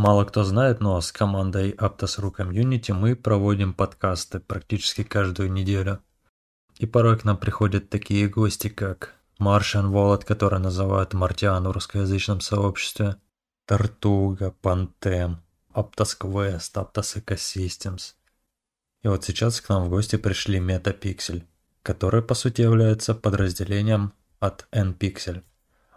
[0.00, 6.00] Мало кто знает, но с командой Aptos.ru Community мы проводим подкасты практически каждую неделю.
[6.78, 12.40] И порой к нам приходят такие гости, как Martian Wallet, который называют Мартиан в русскоязычном
[12.40, 13.16] сообществе,
[13.66, 15.42] Тартуга, Пантем,
[15.74, 18.14] Aptos Quest, Aptos Ecosystems.
[19.02, 21.42] И вот сейчас к нам в гости пришли Metapixel,
[21.82, 25.42] который по сути является подразделением от NPixel.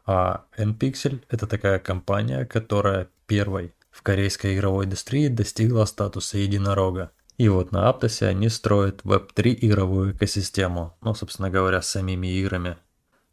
[0.05, 7.11] А NPixel– это такая компания, которая первой в корейской игровой индустрии достигла статуса единорога.
[7.37, 12.77] И вот на Аптосе они строят Web3 игровую экосистему, ну, собственно говоря, с самими играми.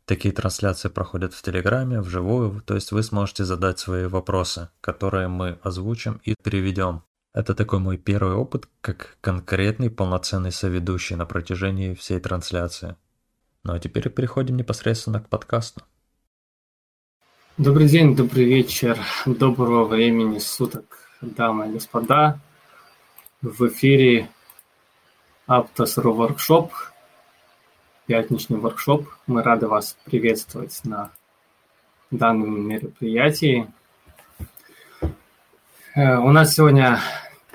[0.04, 5.59] Такие трансляции проходят в Телеграме, вживую, то есть вы сможете задать свои вопросы, которые мы
[5.62, 7.04] озвучим и приведем.
[7.32, 12.96] Это такой мой первый опыт, как конкретный полноценный соведущий на протяжении всей трансляции.
[13.62, 15.82] Ну а теперь переходим непосредственно к подкасту.
[17.60, 22.38] Добрый день, добрый вечер, доброго времени суток, дамы и господа.
[23.42, 24.30] В эфире
[25.46, 26.70] Aptos.ru Workshop,
[28.07, 29.07] пятничный воркшоп.
[29.26, 31.10] Мы рады вас приветствовать на
[32.10, 33.70] данном мероприятии.
[35.95, 36.98] Э, у нас сегодня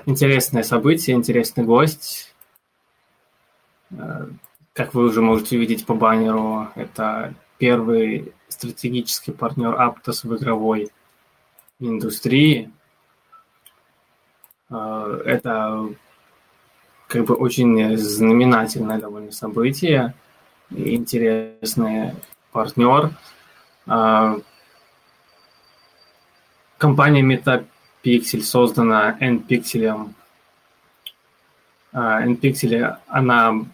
[0.04, 2.32] интересное событие, интересный гость.
[3.90, 4.28] Э,
[4.72, 10.90] как вы уже можете увидеть по баннеру, это первый стратегический партнер Aptos в игровой
[11.78, 12.70] индустрии.
[14.70, 15.88] А, это
[17.08, 20.14] как бы очень знаменательное довольно событие,
[20.70, 22.14] интересный
[22.52, 23.10] партнер.
[23.86, 24.38] А,
[26.78, 30.10] компания MetaPixel создана NPixel.
[31.92, 33.64] NPixel, она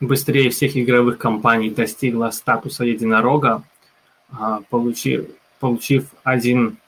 [0.00, 3.62] быстрее всех игровых компаний достигла статуса единорога,
[4.70, 5.26] получив,
[5.60, 6.78] получив один,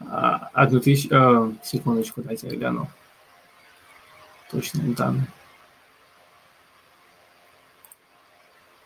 [0.00, 2.88] а, одну тысячу, э, секундочку, дайте я гляну.
[4.50, 5.26] Точные данные.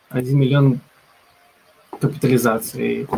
[0.09, 0.81] Один миллион
[2.01, 3.09] капитализации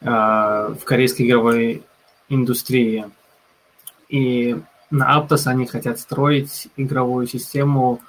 [0.00, 1.84] в корейской игровой
[2.28, 3.06] индустрии.
[4.08, 8.00] И на Aptos они хотят строить игровую систему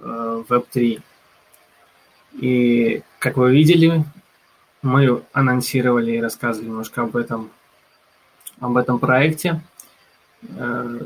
[0.00, 1.02] Web3.
[2.40, 4.04] И, как вы видели,
[4.84, 7.50] мы анонсировали и рассказывали немножко об этом,
[8.60, 9.60] об этом проекте.
[10.42, 11.00] Э,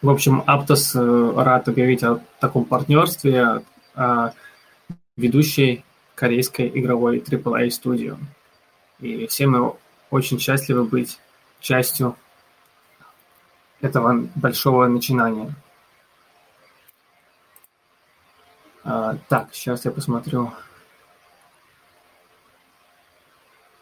[0.00, 3.62] в общем, Aptos э, рад объявить о таком партнерстве
[3.94, 4.32] о
[5.16, 5.84] ведущей
[6.14, 8.16] корейской игровой AAA студии.
[9.00, 9.74] И все мы
[10.10, 11.18] очень счастливы быть
[11.60, 12.16] частью
[13.80, 15.54] этого большого начинания.
[18.84, 20.52] А, так, сейчас я посмотрю.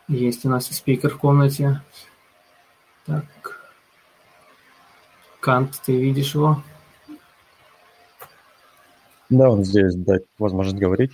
[0.08, 1.80] Есть у нас и спикер в комнате.
[3.06, 3.24] Так.
[5.40, 6.62] Кант, ты видишь его?
[9.30, 11.12] Да, он здесь, дать возможность говорить.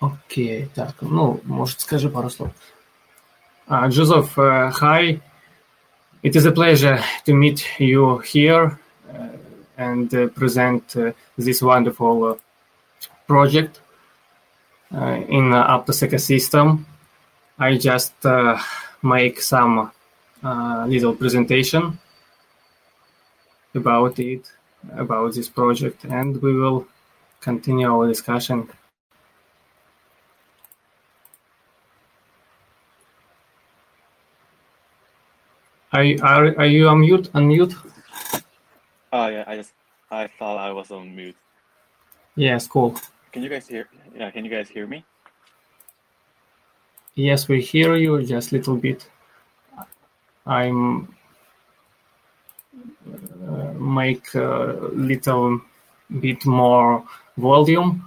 [0.00, 2.52] Окей, так, ну, может, скажи пару слов.
[3.68, 5.20] Uh, Joseph, uh, hi.
[6.22, 8.78] It is a pleasure to meet you here.
[9.12, 9.28] Uh,
[9.76, 12.34] and uh, present uh, this wonderful uh,
[13.26, 13.80] project
[14.90, 16.86] in the Aptos ecosystem.
[17.58, 18.58] I just uh,
[19.02, 19.90] make some
[20.44, 21.98] uh, little presentation
[23.74, 24.52] about it,
[24.92, 26.86] about this project, and we will
[27.40, 28.68] continue our discussion.
[35.92, 37.30] Are, are, are you unmute?
[37.30, 37.74] Unmute?
[39.14, 39.72] Oh yeah, I just
[40.10, 41.36] I thought I was on mute.
[42.34, 43.00] Yes, cool.
[43.32, 43.88] Can you guys hear?
[44.14, 45.06] Yeah, can you guys hear me?
[47.18, 49.08] Yes, we hear you just a little bit.
[50.44, 51.08] I'm
[53.48, 55.62] uh, make a little
[56.20, 57.02] bit more
[57.38, 58.06] volume.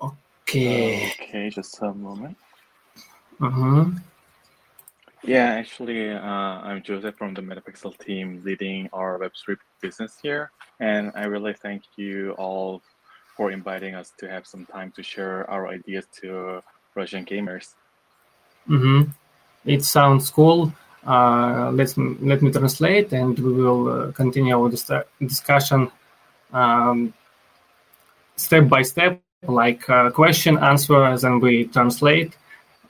[0.00, 1.12] Okay.
[1.20, 2.38] Okay, just a moment.
[3.38, 3.98] Mm-hmm.
[5.24, 10.52] Yeah, actually, uh, I'm Joseph from the Metapixel team leading our Web3 business here.
[10.80, 12.80] And I really thank you all
[13.36, 16.62] for inviting us to have some time to share our ideas to
[16.94, 17.74] Russian gamers.
[18.68, 19.10] Mm-hmm.
[19.64, 20.72] It sounds cool.
[21.06, 25.90] Uh, let, let me translate and we will uh, continue our dis- discussion
[26.52, 27.12] um,
[28.36, 32.36] step by step, like uh, question, answer, then we translate.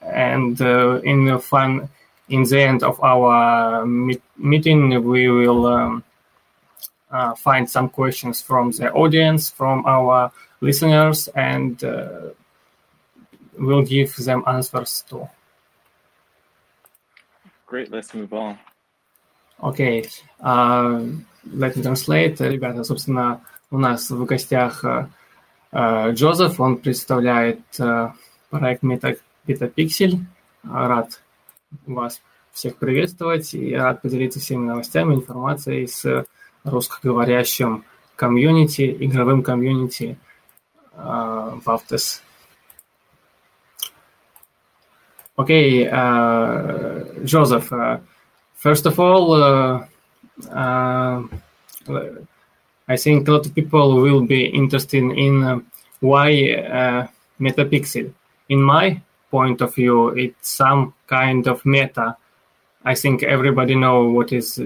[0.01, 1.89] And uh, in a fun
[2.29, 6.03] in the end of our meet- meeting, we will um,
[7.11, 10.31] uh, find some questions from the audience, from our
[10.61, 11.83] listeners, and
[13.59, 15.27] we'll give them answers too.
[17.75, 17.91] great.
[17.91, 18.57] Let's move on.
[19.59, 20.01] Окей.
[20.01, 20.09] Okay.
[20.39, 21.01] Uh,
[21.53, 22.39] let me translate.
[22.39, 23.41] Ребята, собственно,
[23.71, 26.59] у нас в гостях uh, Джозеф.
[26.59, 28.11] Он представляет uh,
[28.49, 30.19] проект MetaPixel.
[30.63, 31.21] Рад
[31.85, 32.21] вас
[32.53, 36.25] всех приветствовать и рад поделиться всеми новостями, информацией с
[36.63, 37.83] русскоговорящим
[38.15, 40.17] комьюнити, игровым комьюнити
[40.93, 42.21] uh, в Автес.
[45.37, 47.97] Okay, uh, Joseph, uh,
[48.53, 49.85] first of all, uh,
[50.49, 51.23] uh,
[52.87, 55.59] I think a lot of people will be interested in uh,
[55.99, 57.07] why uh,
[57.41, 58.13] Metapixel.
[58.47, 62.15] In my point of view, it's some kind of meta.
[62.85, 64.57] I think everybody know what is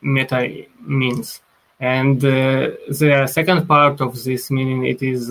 [0.00, 1.42] meta means.
[1.80, 5.30] And the second part of this meaning, it is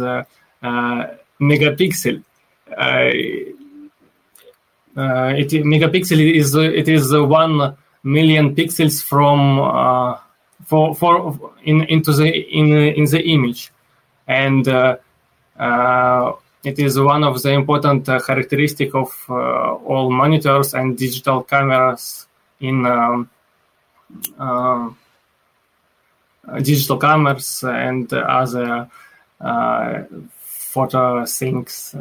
[1.42, 2.24] megapixel.
[4.96, 10.18] Uh, it megapixel is it is one million pixels from uh,
[10.66, 13.72] for for in into the in in the image,
[14.28, 14.96] and uh,
[16.64, 22.28] it is one of the important characteristic of all monitors and digital cameras
[22.62, 23.30] in um,
[26.62, 28.90] digital cameras and other
[30.40, 31.96] photo things.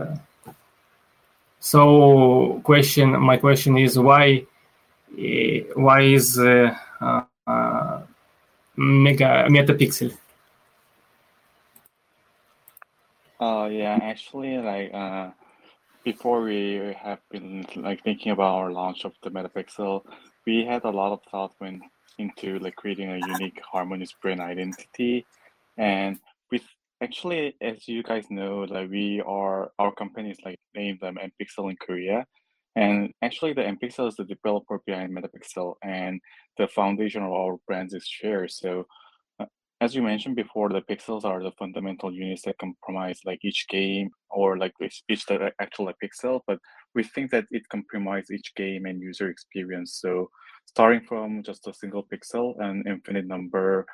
[1.64, 3.18] So, question.
[3.18, 4.44] My question is why?
[5.74, 8.02] Why is uh, uh,
[8.76, 10.14] mega metapixel?
[13.40, 15.30] Uh, yeah, actually, like uh,
[16.04, 20.04] before we have been like thinking about our launch of the metapixel,
[20.44, 21.82] we had a lot of thought went
[22.18, 25.24] into like creating a unique harmonious brand identity,
[25.78, 26.18] and
[27.02, 31.70] Actually, as you guys know, like we are our company is like named um, NPixel
[31.70, 32.24] in Korea,
[32.76, 36.20] and actually the NPixel is the developer behind Metapixel, and
[36.56, 38.52] the foundation of our brands is shared.
[38.52, 38.86] So,
[39.40, 39.46] uh,
[39.80, 44.10] as you mentioned before, the pixels are the fundamental units that comprise like each game
[44.30, 46.40] or like each, each the actual like, pixel.
[46.46, 46.58] But
[46.94, 49.98] we think that it compromises each game and user experience.
[50.00, 50.30] So,
[50.66, 53.84] starting from just a single pixel and infinite number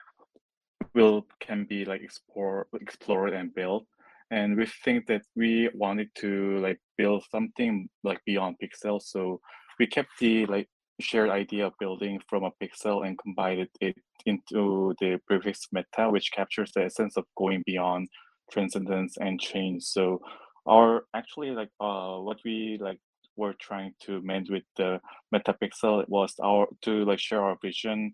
[0.94, 3.86] will can be like explore explored and built.
[4.30, 9.00] And we think that we wanted to like build something like beyond pixel.
[9.02, 9.40] So
[9.78, 10.68] we kept the like
[11.00, 13.96] shared idea of building from a pixel and combined it
[14.26, 18.08] into the prefix meta which captures the essence of going beyond
[18.52, 19.82] transcendence and change.
[19.82, 20.20] So
[20.66, 22.98] our actually like uh what we like
[23.36, 25.00] were trying to mend with the
[25.34, 28.12] metapixel was our to like share our vision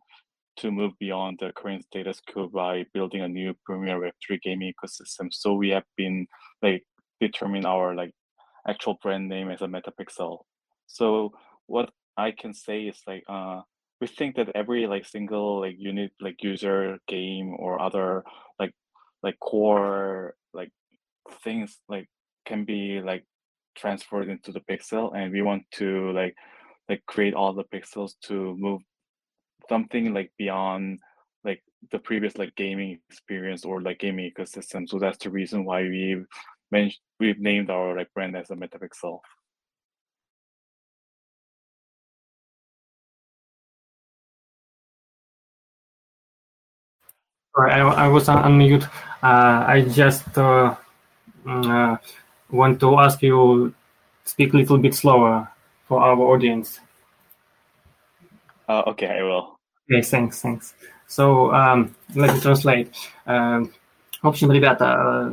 [0.59, 5.33] to move beyond the current status quo by building a new premier Web3 gaming ecosystem.
[5.33, 6.27] So we have been
[6.63, 6.85] like
[7.21, 8.13] determine our like
[8.69, 10.39] actual brand name as a Metapixel.
[10.87, 11.33] So
[11.67, 13.61] what I can say is like uh
[14.01, 18.25] we think that every like single like unit like user game or other
[18.59, 18.73] like
[19.23, 20.71] like core like
[21.43, 22.09] things like
[22.47, 23.25] can be like
[23.77, 26.35] transferred into the pixel and we want to like
[26.89, 28.81] like create all the pixels to move
[29.69, 30.99] something like beyond
[31.45, 34.89] like the previous like gaming experience or like gaming ecosystem.
[34.89, 36.27] So that's the reason why we've
[36.71, 39.21] mentioned we've named our like brand as a Metapixel.
[47.55, 48.85] Sorry, I, I was on mute.
[49.23, 50.77] Uh, I just uh,
[51.47, 51.97] uh,
[52.51, 53.73] want to ask you
[54.25, 55.49] speak a little bit slower
[55.89, 56.81] for our audience.
[58.69, 59.56] Uh, okay, I will.
[59.89, 60.75] Okay, thanks, thanks.
[61.07, 62.91] So, um, let me translate.
[63.27, 63.65] Uh,
[64.23, 65.33] в общем, ребята,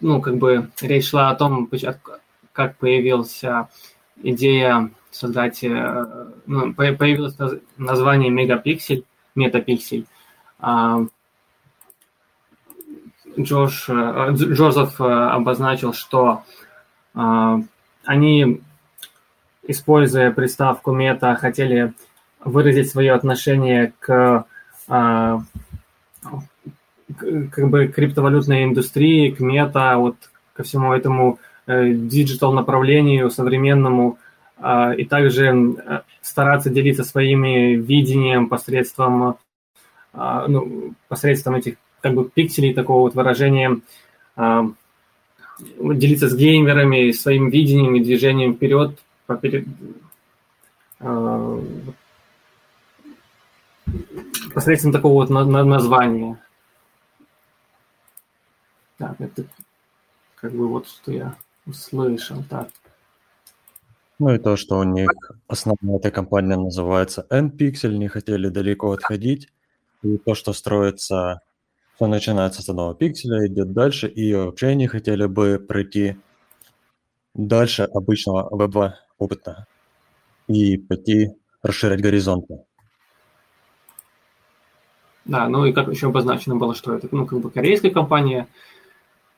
[0.00, 1.70] ну, как бы речь шла о том,
[2.52, 3.42] как появилась
[4.22, 7.36] идея создать, ну, появилось
[7.76, 9.04] название мегапиксель,
[9.36, 10.06] метапиксель.
[13.38, 16.42] Джош, Джозеф обозначил, что
[17.14, 18.60] они,
[19.62, 21.94] используя приставку мета, хотели
[22.44, 24.46] выразить свое отношение к
[24.88, 25.40] а,
[27.16, 30.16] как бы криптовалютной индустрии, к мета, вот
[30.54, 34.18] ко всему этому э, диджитал направлению современному,
[34.58, 39.36] а, и также э, стараться делиться своими видением посредством,
[40.12, 43.80] а, ну, посредством этих как бы пикселей, такого вот выражения,
[45.78, 48.98] делиться с геймерами своим видением и движением вперед,
[54.54, 56.38] посредством такого вот на, на названия.
[58.98, 59.44] Так, это
[60.36, 62.42] как бы вот что я услышал.
[62.48, 62.68] Так.
[64.18, 65.10] Ну и то, что у них
[65.48, 69.48] основная эта компания называется N-Pixel, не хотели далеко отходить.
[70.02, 71.40] И то, что строится,
[71.94, 76.16] все начинается с одного пикселя, идет дальше, и вообще не хотели бы пройти
[77.34, 79.66] дальше обычного веб опыта
[80.48, 81.30] и пойти
[81.62, 82.64] расширять горизонты.
[85.25, 88.47] Да, ну и как еще обозначено было, что это, ну, как бы корейская компания,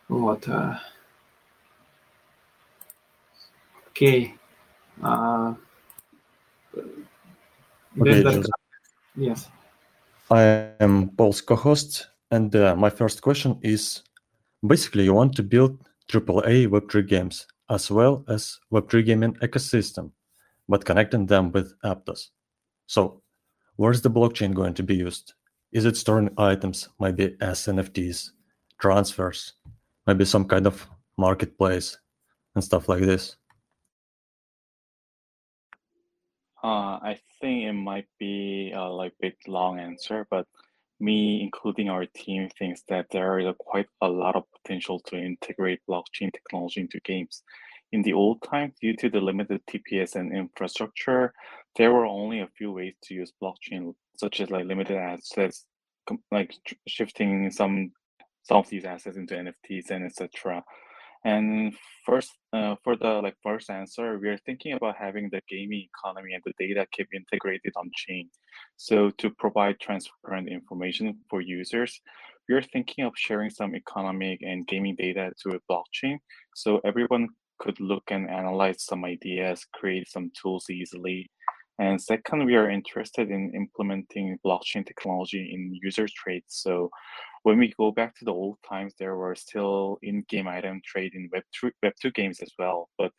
[0.07, 0.47] вот.
[0.47, 0.77] Э,
[3.87, 4.35] окей.
[5.01, 5.55] Uh,
[7.97, 8.43] okay,
[9.15, 9.47] yes.
[10.29, 14.03] I am Paul's co-host, and uh, my first question is:
[14.61, 15.79] basically, you want to build
[16.09, 20.11] AAA Web3 games as well as Web3 gaming ecosystem,
[20.67, 22.29] but connecting them with Aptos.
[22.87, 23.21] So,
[23.77, 25.33] where's the blockchain going to be used?
[25.74, 28.30] Is it storing items, maybe as NFTs,
[28.80, 29.54] transfers,
[30.06, 30.86] maybe some kind of
[31.18, 31.98] marketplace,
[32.54, 33.36] and stuff like this?
[36.62, 40.46] Uh, I think it might be a like big long answer, but
[41.00, 45.16] me, including our team, thinks that there is a quite a lot of potential to
[45.16, 47.42] integrate blockchain technology into games.
[47.90, 51.34] In the old times, due to the limited TPS and infrastructure,
[51.76, 55.66] there were only a few ways to use blockchain, such as like limited assets,
[56.30, 56.54] like
[56.86, 57.92] shifting some
[58.42, 60.62] some of these assets into NFTs and etc.
[61.24, 65.88] And first, uh, for the like first answer, we are thinking about having the gaming
[65.88, 68.28] economy and the data keep integrated on chain.
[68.76, 71.98] So to provide transparent information for users,
[72.46, 76.18] we are thinking of sharing some economic and gaming data to a blockchain,
[76.54, 77.28] so everyone
[77.58, 81.30] could look and analyze some ideas, create some tools easily.
[81.78, 86.46] And second, we are interested in implementing blockchain technology in user trades.
[86.48, 86.88] So
[87.42, 91.28] when we go back to the old times, there were still in-game item trade in
[91.30, 92.88] Web2, Web2 games as well.
[92.96, 93.10] But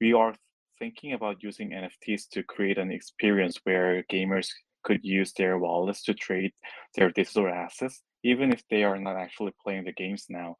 [0.00, 0.34] we are
[0.78, 4.48] thinking about using NFTs to create an experience where gamers
[4.84, 6.52] could use their wallets to trade
[6.94, 10.56] their digital assets, even if they are not actually playing the games now.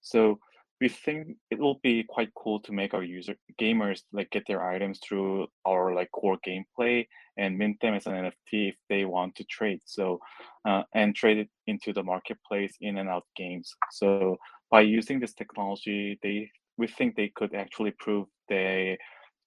[0.00, 0.38] So
[0.80, 4.62] we think it will be quite cool to make our user gamers like get their
[4.62, 7.06] items through our like core gameplay
[7.38, 9.80] and mint them as an NFT if they want to trade.
[9.86, 10.20] So
[10.68, 13.72] uh, and trade it into the marketplace in and out games.
[13.90, 14.36] So
[14.70, 18.98] by using this technology, they we think they could actually prove they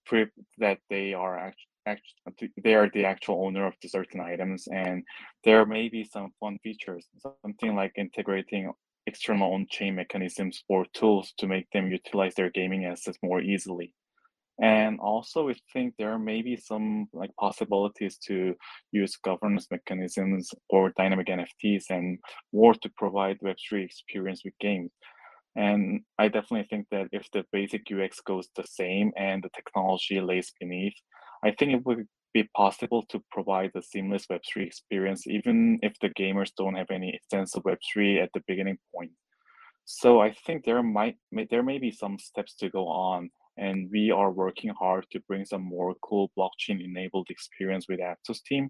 [0.05, 5.03] prove that they are actually they are the actual owner of the certain items and
[5.43, 7.07] there may be some fun features
[7.43, 8.71] something like integrating
[9.09, 13.93] external on-chain mechanisms or tools to make them utilize their gaming assets more easily.
[14.61, 18.55] And also, we think there may be some like possibilities to
[18.91, 22.19] use governance mechanisms or dynamic NFTs and
[22.51, 24.91] more to provide Web3 experience with games.
[25.55, 30.19] And I definitely think that if the basic UX goes the same and the technology
[30.19, 30.97] lays beneath,
[31.43, 36.09] I think it would be possible to provide a seamless Web3 experience, even if the
[36.09, 39.11] gamers don't have any extensive Web3 at the beginning point.
[39.85, 41.17] So I think there might
[41.49, 45.45] there may be some steps to go on, and we are working hard to bring
[45.45, 48.69] some more cool blockchain-enabled experience with Aptos team,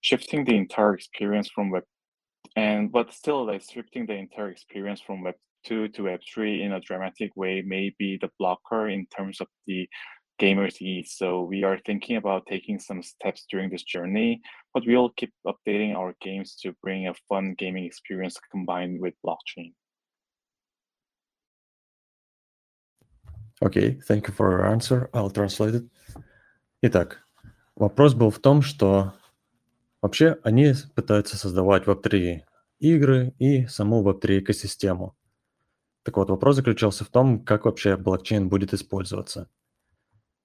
[0.00, 1.84] shifting the entire experience from Web
[2.56, 5.34] and but still like shifting the entire experience from Web
[5.66, 9.46] 2 to Web 3 in a dramatic way may be the blocker in terms of
[9.66, 9.88] the
[10.39, 11.13] gamers ease.
[11.17, 14.41] So we are thinking about taking some steps during this journey,
[14.73, 19.73] but we'll keep updating our games to bring a fun gaming experience combined with blockchain.
[23.61, 25.09] Okay, thank you for your answer.
[25.13, 25.85] I'll translate it.
[26.81, 27.25] Итак,
[27.75, 29.13] вопрос был в том, что
[30.01, 32.41] вообще они пытаются создавать Web3
[32.79, 35.15] игры и саму Web3 экосистему.
[36.03, 39.49] Так вот, вопрос заключался в том, как вообще блокчейн будет использоваться.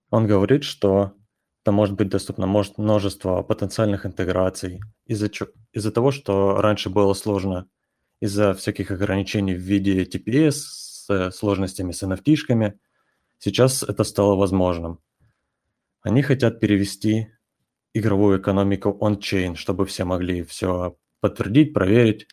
[0.09, 1.13] Он говорит, что
[1.63, 5.29] это может быть доступно может множество потенциальных интеграций из-за
[5.73, 7.67] из-за того, что раньше было сложно
[8.19, 12.79] из-за всяких ограничений в виде TPS с сложностями с NFT-шками,
[13.39, 14.99] сейчас это стало возможным.
[16.01, 17.29] Они хотят перевести
[17.93, 22.27] игровую экономику on-chain, чтобы все могли все подтвердить, проверить.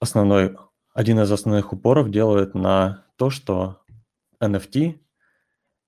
[0.00, 0.56] Основной,
[0.92, 3.82] один из основных упоров делает на то, что
[4.40, 5.00] NFT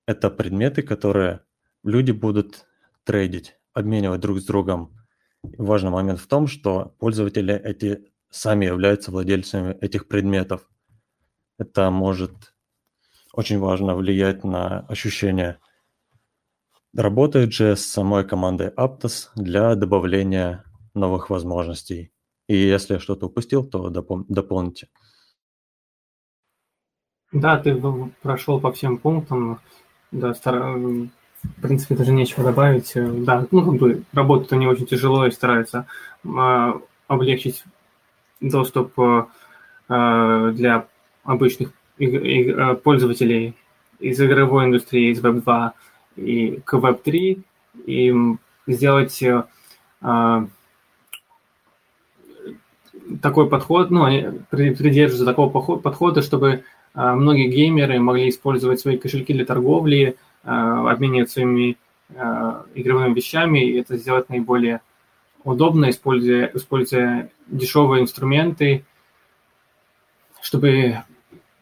[0.07, 1.41] это предметы, которые
[1.83, 2.65] люди будут
[3.03, 4.95] трейдить, обменивать друг с другом.
[5.43, 10.67] важный момент в том, что пользователи эти сами являются владельцами этих предметов.
[11.59, 12.55] Это может
[13.33, 15.59] очень важно влиять на ощущение.
[16.95, 22.11] Работает же с самой командой Aptos для добавления новых возможностей.
[22.47, 24.87] И если я что-то упустил, то допол- дополните.
[27.31, 27.79] Да, ты
[28.21, 29.59] прошел по всем пунктам.
[30.11, 30.59] Да, стар...
[30.59, 31.09] в
[31.61, 32.93] принципе, даже нечего добавить.
[32.95, 35.85] Да, ну, как бы работают они очень тяжело и стараются
[36.23, 36.73] э,
[37.07, 37.63] облегчить
[38.41, 40.87] доступ э, для
[41.23, 41.71] обычных
[42.83, 43.55] пользователей
[43.99, 45.71] из игровой индустрии, из Web2
[46.15, 47.41] и к Web3,
[47.85, 48.13] и
[48.67, 49.43] сделать э,
[53.21, 56.61] такой подход, ну, они придерживаются такого подхода, чтобы э,
[56.97, 61.77] многие геймеры могли использовать свои кошельки для торговли, э, обменивать своими
[62.09, 64.81] э, игровыми вещами, и это сделать наиболее
[65.43, 68.83] удобно, используя, используя дешевые инструменты,
[70.41, 71.03] чтобы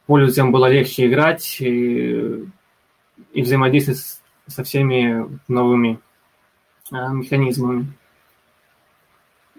[0.05, 2.45] пользователям было легче играть и,
[3.33, 5.99] и взаимодействовать со всеми новыми
[6.91, 7.91] а, механизмами.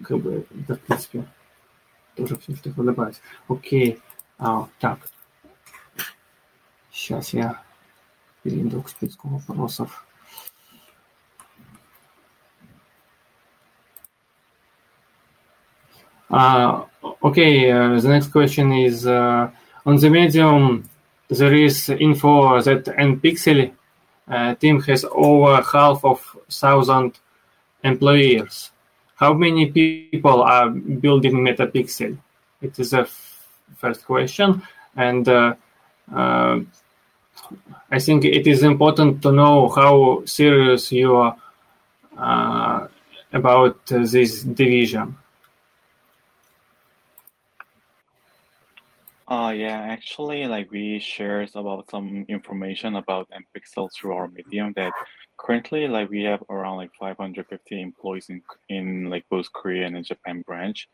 [0.03, 1.25] Как бы, это, в принципе,
[2.15, 3.21] тоже все, что добавить.
[3.47, 3.99] Окей.
[4.37, 4.99] А, так.
[6.96, 7.60] Сейчас я
[8.42, 10.06] перейду к списку вопросов.
[16.32, 16.86] Uh,
[17.22, 19.50] okay, uh, the next question is uh,
[19.84, 20.88] on the Medium.
[21.28, 23.70] There is info that NPixel
[24.28, 27.18] uh, team has over half of thousand
[27.84, 28.70] employees.
[29.16, 32.16] How many people are building Metapixel?
[32.62, 34.62] It is a f- first question,
[34.96, 35.54] and uh,
[36.14, 36.60] uh,
[37.91, 41.37] I think it is important to know how serious you are
[42.17, 42.87] uh,
[43.31, 45.15] about this division.
[49.27, 54.93] Uh, yeah, actually, like we shared about some information about NPixel through our Medium that
[55.35, 60.43] currently, like we have around like 550 employees in in like both Korea and Japan
[60.47, 60.87] branch.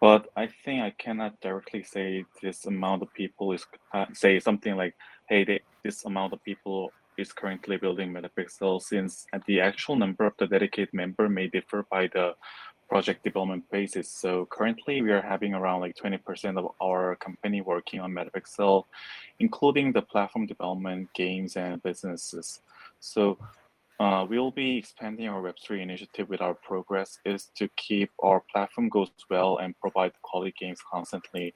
[0.00, 4.76] But I think I cannot directly say this amount of people is uh, say something
[4.76, 4.94] like,
[5.28, 10.34] hey, they, this amount of people is currently building Metapixel since the actual number of
[10.38, 12.34] the dedicated member may differ by the
[12.88, 14.08] project development basis.
[14.08, 18.84] So currently we are having around like 20% of our company working on Metapixel,
[19.40, 22.60] including the platform development, games, and businesses.
[23.00, 23.38] So
[23.98, 28.88] uh, we'll be expanding our Web3 initiative with our progress is to keep our platform
[28.88, 31.54] goes well and provide quality games constantly.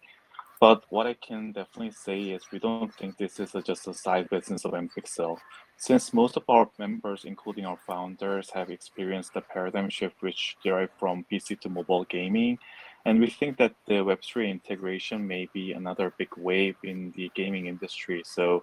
[0.60, 3.94] But what I can definitely say is we don't think this is a, just a
[3.94, 5.38] side business of NPixel.
[5.78, 10.92] Since most of our members, including our founders, have experienced the paradigm shift which derived
[10.98, 12.58] from PC to mobile gaming,
[13.06, 17.66] and we think that the Web3 integration may be another big wave in the gaming
[17.66, 18.22] industry.
[18.26, 18.62] So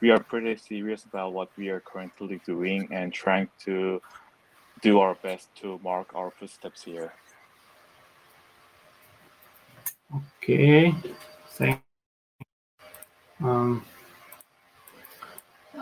[0.00, 4.02] we are pretty serious about what we are currently doing and trying to
[4.82, 7.12] do our best to mark our footsteps here.
[10.12, 10.94] Okay.
[11.58, 11.80] Thank
[13.40, 13.82] um,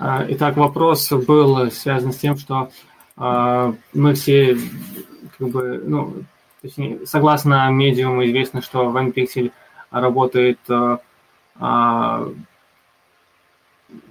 [0.00, 2.70] А, итак, вопрос был связан с тем, что
[3.16, 4.56] а, мы все,
[5.36, 6.22] как бы, ну,
[6.62, 9.50] точнее, согласно медиуму известно, что OnePixel
[9.90, 12.28] работает а,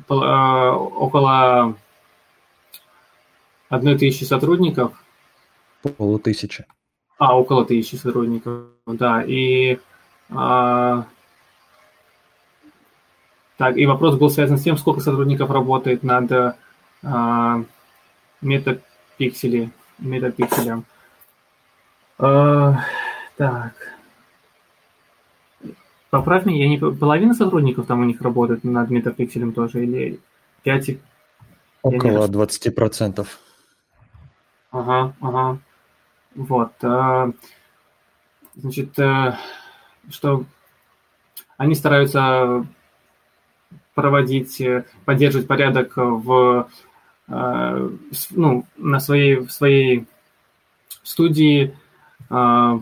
[0.10, 1.76] около
[3.70, 4.92] одной тысячи сотрудников.
[5.98, 6.66] Полутысячи.
[7.18, 9.24] А, около тысячи сотрудников, да.
[9.24, 9.80] И
[10.30, 11.08] так,
[13.76, 16.54] и вопрос был связан с тем, сколько сотрудников работает над э,
[18.42, 19.72] метапикселем.
[19.98, 20.86] метапикселем.
[22.20, 22.74] Э,
[23.36, 23.74] так.
[26.10, 30.20] Поправь меня, я не половина сотрудников там у них работает над метапикселем тоже, или
[30.64, 30.98] 5?
[31.82, 33.28] Около 20%.
[34.72, 35.60] Ага, ага.
[36.36, 36.72] Вот.
[36.84, 37.32] Э,
[38.56, 39.38] значит, э,
[40.10, 40.46] что
[41.58, 42.66] они стараются
[43.96, 46.70] проводить, э, поддерживать порядок в,
[47.28, 47.90] э,
[48.32, 50.06] ну, на своей, в своей
[51.04, 51.76] студии,
[52.30, 52.80] э,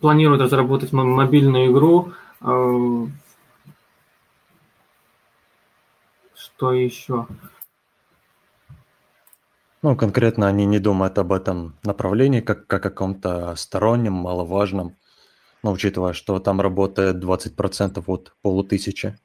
[0.00, 2.12] планируют разработать мобильную игру.
[6.34, 7.26] Что еще?
[9.82, 14.96] Ну, конкретно они не думают об этом направлении как, как о каком-то стороннем, маловажном
[15.62, 19.18] но учитывая, что там работает 20% от полутысячи.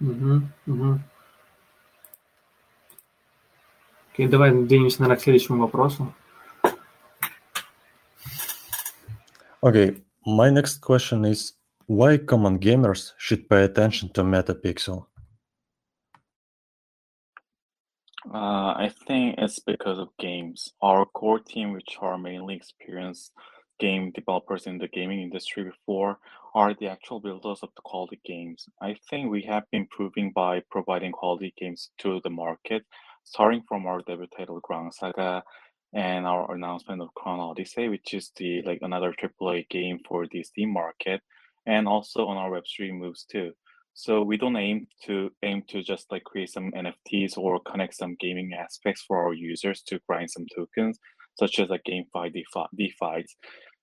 [0.00, 1.00] Угу, угу.
[4.12, 6.14] Окей, давай двинемся, наверное, к следующему вопросу.
[9.62, 11.54] Okay, my next question is
[11.88, 15.06] why common gamers should pay attention to Metapixel?
[18.32, 20.72] Uh, I think it's because of games.
[20.82, 23.32] Our core team, which are mainly experienced
[23.78, 26.18] game developers in the gaming industry before
[26.54, 28.66] are the actual builders of the quality games.
[28.80, 32.84] I think we have been proving by providing quality games to the market,
[33.24, 35.42] starting from our debut title Gran Saga
[35.92, 40.42] and our announcement of Chrono Odyssey, which is the like another AAA game for the
[40.44, 41.20] Steam market,
[41.66, 43.52] and also on our web stream moves too.
[43.94, 48.16] So we don't aim to aim to just like create some NFTs or connect some
[48.18, 50.98] gaming aspects for our users to grind some tokens,
[51.38, 53.24] such as like GameFi, DeFi, DeFi.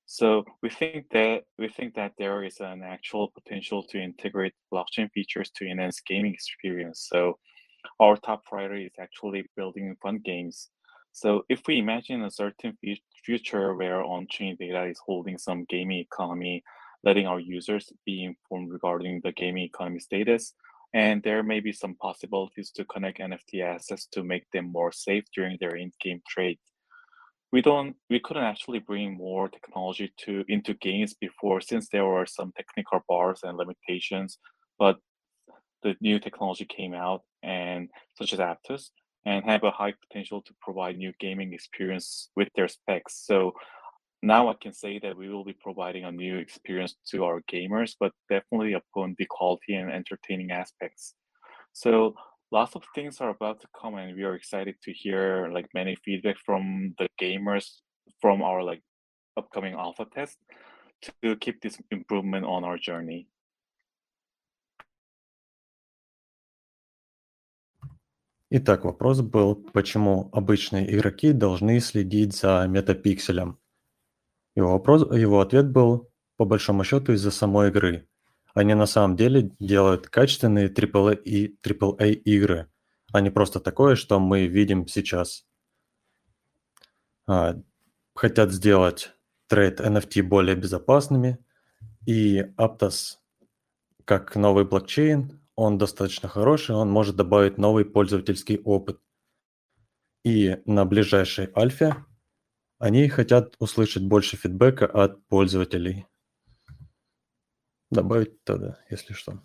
[0.05, 5.09] So we think that we think that there is an actual potential to integrate blockchain
[5.13, 7.07] features to enhance gaming experience.
[7.09, 7.39] So
[8.01, 10.69] our top priority is actually building fun games.
[11.13, 12.77] So if we imagine a certain
[13.25, 16.63] future where on-chain data is holding some gaming economy
[17.03, 20.53] letting our users be informed regarding the gaming economy status.
[20.93, 25.23] And there may be some possibilities to connect NFT assets to make them more safe
[25.33, 26.59] during their in-game trade.
[27.51, 32.25] We don't we couldn't actually bring more technology to into games before since there were
[32.25, 34.37] some technical bars and limitations,
[34.79, 34.97] but
[35.83, 38.91] the new technology came out and such as Aptos
[39.25, 43.25] and have a high potential to provide new gaming experience with their specs.
[43.25, 43.53] So
[44.22, 47.94] now I can say that we will be providing a new experience to our gamers,
[47.98, 51.14] but definitely upon the quality and entertaining aspects.
[51.72, 52.14] So
[52.50, 55.96] lots of things are about to come, and we are excited to hear like many
[56.04, 57.66] feedback from the gamers
[58.20, 58.82] from our like
[59.36, 60.38] upcoming alpha test
[61.22, 63.28] to keep this improvement on our journey.
[68.48, 73.58] Итак, вопрос был, почему обычные игроки должны следить за метапикселем.
[74.55, 78.07] Его вопрос его ответ был, по большому счету, из-за самой игры.
[78.53, 82.69] Они на самом деле делают качественные AAA и AAA игры,
[83.13, 85.45] а не просто такое, что мы видим сейчас.
[87.27, 87.55] А,
[88.13, 89.13] хотят сделать
[89.47, 91.37] трейд NFT более безопасными,
[92.05, 93.17] и Aptos,
[94.05, 98.99] как новый блокчейн, он достаточно хороший, он может добавить новый пользовательский опыт.
[100.23, 101.95] И на ближайшей альфе
[102.81, 106.07] они хотят услышать больше фидбэка от пользователей.
[107.91, 109.39] Добавить тогда, если что.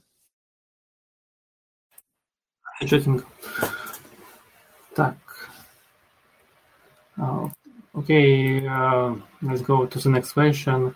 [2.81, 3.22] Замечательно.
[4.94, 5.16] Так.
[7.18, 7.51] Uh,
[7.94, 10.94] okay, uh, let's go to the next question.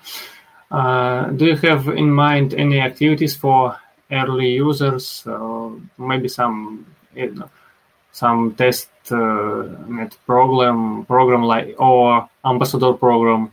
[0.70, 3.76] Uh, do you have in mind any activities for
[4.11, 5.26] early users?
[5.26, 7.50] Uh, maybe some you know,
[8.12, 13.53] some test uh, Uh, net program program like or ambassador program.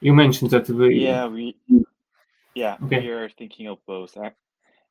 [0.00, 1.56] You mentioned that we yeah we
[2.54, 3.00] yeah okay.
[3.00, 4.16] we are thinking of both.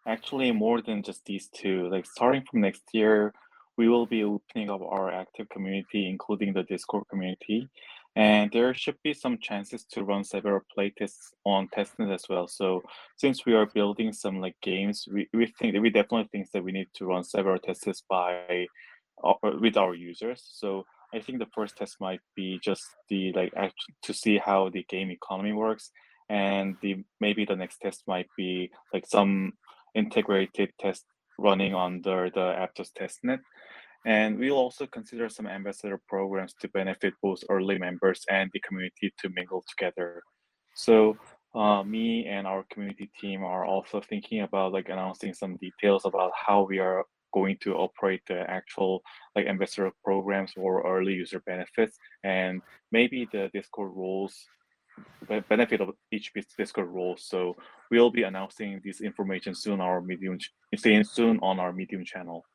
[0.07, 3.33] Actually more than just these two like starting from next year
[3.77, 7.67] we will be opening up our active community including the discord community
[8.15, 12.47] and there should be some chances to run several playtests on testnet as well.
[12.47, 12.81] So
[13.17, 16.71] since we are building some like games, we, we think we definitely think that we
[16.71, 18.67] need to run several tests by
[19.23, 20.43] uh, with our users.
[20.53, 24.69] So I think the first test might be just the like act, to see how
[24.69, 25.91] the game economy works,
[26.29, 29.53] and the maybe the next test might be like some
[29.93, 31.05] integrated test
[31.37, 33.39] running under the Aptos testnet.
[34.05, 39.11] And we'll also consider some ambassador programs to benefit both early members and the community
[39.19, 40.21] to mingle together.
[40.75, 41.17] So
[41.55, 46.31] uh, me and our community team are also thinking about like announcing some details about
[46.35, 49.01] how we are going to operate the actual
[49.35, 54.33] like ambassador programs or early user benefits and maybe the discord rules
[55.49, 57.53] benefit of each discord role so
[57.91, 60.37] we'll be announcing this information soon on our medium
[61.03, 62.45] soon on our medium channel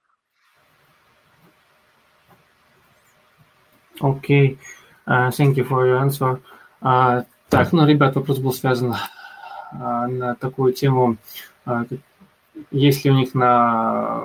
[4.01, 4.59] Окей,
[5.07, 6.41] uh, thank you for your answer.
[6.83, 8.95] Uh, так, ну, ребят, вопрос был связан
[9.75, 11.19] uh, на такую тему.
[11.67, 11.99] Uh,
[12.71, 14.25] есть ли у них на,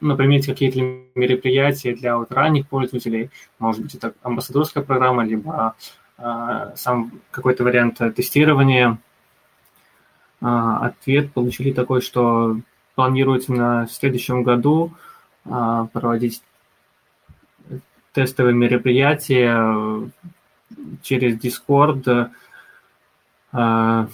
[0.00, 0.80] на примете какие-то
[1.14, 3.30] мероприятия для вот ранних пользователей?
[3.58, 5.76] Может быть, это амбассадорская программа, либо
[6.18, 8.98] uh, сам какой-то вариант тестирования?
[10.40, 12.58] Uh, ответ получили такой, что
[12.96, 14.92] планируется на следующем году
[15.44, 16.42] uh, проводить
[18.14, 20.06] тестовые мероприятия э,
[21.02, 22.30] через Discord.
[23.52, 24.06] Э,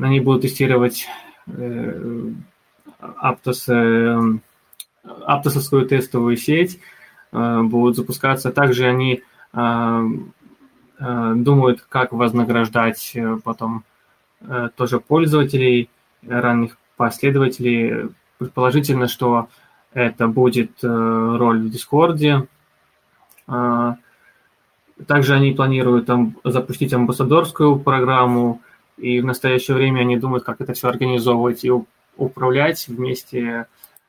[0.00, 1.08] они будут тестировать
[3.22, 4.38] Aptos, э,
[5.02, 6.78] аптосовскую тестовую сеть,
[7.32, 8.52] будут запускаться.
[8.52, 9.22] Также они
[11.00, 13.84] думают, как вознаграждать потом
[14.76, 15.88] тоже пользователей,
[16.26, 18.10] ранних последователей.
[18.38, 19.48] Предположительно, что
[19.92, 22.46] это будет роль в Дискорде,
[25.06, 28.60] также они планируют там запустить амбассадорскую программу,
[28.96, 31.72] и в настоящее время они думают, как это все организовывать и
[32.16, 33.66] управлять вместе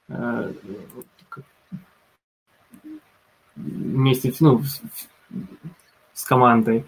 [0.07, 0.53] э,
[3.55, 4.61] вместе ну,
[6.13, 6.85] с командой.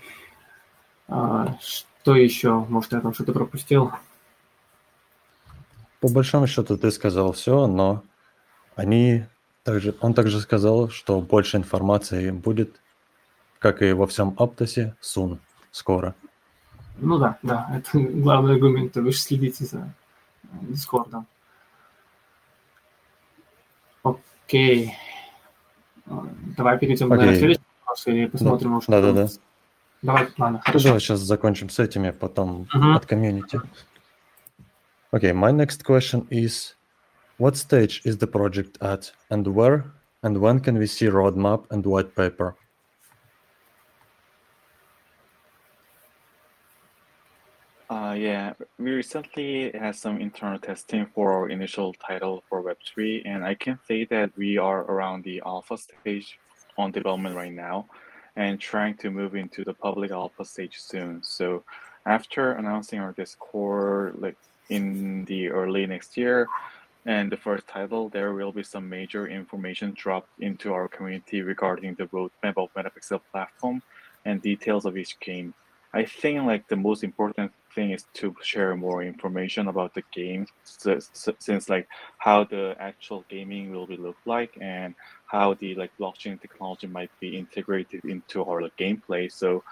[1.07, 2.65] А, что еще?
[2.69, 3.91] Может, я там что-то пропустил?
[5.99, 8.03] По большому счету ты сказал все, но
[8.75, 9.25] они
[9.63, 12.81] также, он также сказал, что больше информации будет,
[13.59, 15.39] как и во всем Аптосе, сун,
[15.71, 16.15] скоро.
[16.97, 18.95] Ну да, да, это главный аргумент.
[18.95, 19.93] Вы же следите за
[20.61, 21.27] Дискордом.
[24.03, 24.93] Окей.
[26.57, 27.25] Давай перейдем Окей.
[27.25, 29.27] на следующий вопрос или посмотрим, может, Да, да, да.
[30.01, 30.85] Давай, ладно, Ну, хорошо.
[30.85, 32.95] Давай сейчас закончим с этими, потом Мгм.
[32.95, 33.61] от комьюнити.
[35.13, 36.75] Okay, my next question is,
[37.41, 41.83] what stage is the project at, and where and when can we see roadmap and
[41.83, 42.55] white paper?
[47.89, 53.43] Uh, yeah, we recently had some internal testing for our initial title for Web3, and
[53.43, 56.37] I can say that we are around the alpha stage
[56.77, 57.87] on development right now
[58.35, 61.23] and trying to move into the public alpha stage soon.
[61.23, 61.63] So
[62.05, 64.37] after announcing our Discord like
[64.69, 66.47] in the early next year
[67.05, 71.95] and the first title, there will be some major information dropped into our community regarding
[71.95, 73.81] the roadmap of Metapixel platform
[74.25, 75.53] and details of each game.
[75.93, 80.45] I think like the most important thing is to share more information about the game
[80.63, 81.87] since like
[82.17, 84.93] how the actual gaming will be look like and
[85.25, 89.63] how the like blockchain technology might be integrated into our like, gameplay so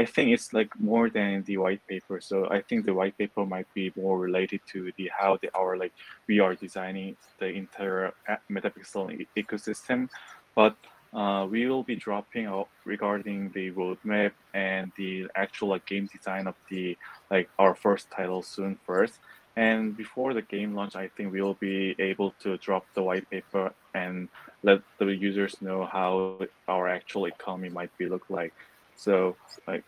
[0.00, 3.44] i think it's like more than the white paper so i think the white paper
[3.54, 5.92] might be more related to the how the our like
[6.28, 8.12] we are designing the entire
[8.50, 9.04] metapixel
[9.36, 10.08] ecosystem
[10.54, 10.76] but
[11.12, 16.46] uh, we will be dropping out regarding the roadmap and the actual like, game design
[16.46, 16.96] of the
[17.30, 19.20] like our first title soon first.
[19.56, 23.28] And before the game launch, I think we will be able to drop the white
[23.28, 24.28] paper and
[24.62, 28.52] let the users know how our actual economy might be look like.
[28.98, 29.84] So like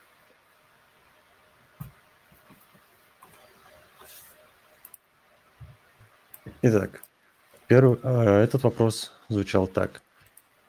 [6.62, 7.02] Итак,
[7.68, 10.02] первый, э, этот вопрос звучал так.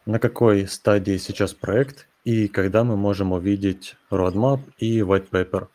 [0.06, 5.68] На какой стадии сейчас проект и когда мы можем увидеть roadmap и white paper?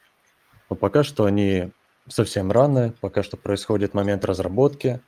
[0.70, 1.70] Но пока что они
[2.08, 5.00] совсем рано, пока что происходит момент разработки.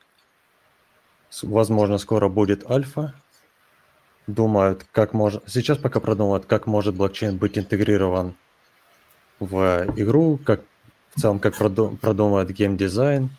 [1.43, 3.15] Возможно, скоро будет альфа.
[4.29, 5.43] Думают, как может...
[5.47, 8.35] Сейчас пока продумывают, как может блокчейн быть интегрирован
[9.41, 10.61] в игру, как
[11.17, 13.31] в целом, как проду- продумывают геймдизайн,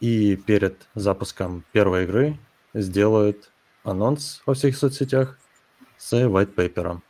[0.00, 2.36] и перед запуском первой игры
[2.74, 3.50] сделают
[3.82, 5.38] анонс во всех соцсетях
[5.96, 7.00] с white paper.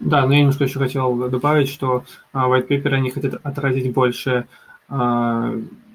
[0.00, 4.48] Да, но я немножко еще хотел добавить, что а, white paper они хотят отразить больше,
[4.88, 5.52] а,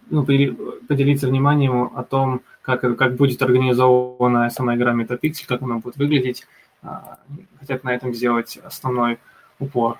[0.09, 0.55] ну, подели-
[0.87, 6.47] поделиться вниманием о том, как, как будет организована сама игра Metapixel, как она будет выглядеть.
[6.82, 7.19] А,
[7.60, 9.19] Хотят на этом сделать основной
[9.60, 9.99] упор.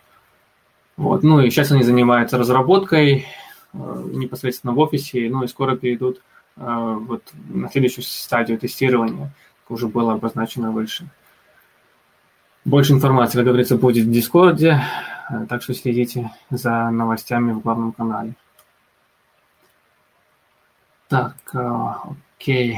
[0.98, 1.24] Вот.
[1.24, 3.26] Ну и сейчас они занимаются разработкой
[3.74, 6.22] э, непосредственно в офисе, ну и скоро перейдут
[6.56, 9.32] э, вот на следующую стадию тестирования,
[9.64, 11.08] как уже было обозначено выше.
[12.64, 14.82] Больше информации, как говорится, будет в Дискорде,
[15.50, 18.36] так что следите за новостями в главном канале.
[21.10, 21.36] Так,
[22.44, 22.78] Okay.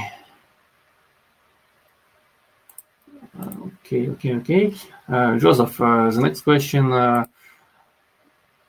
[3.79, 4.73] Okay, okay, okay.
[5.09, 7.25] Uh, Joseph, uh, the next question: uh,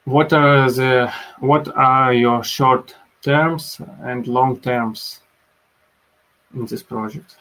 [0.05, 5.21] What are the what are your short terms and long terms
[6.55, 7.37] in this project?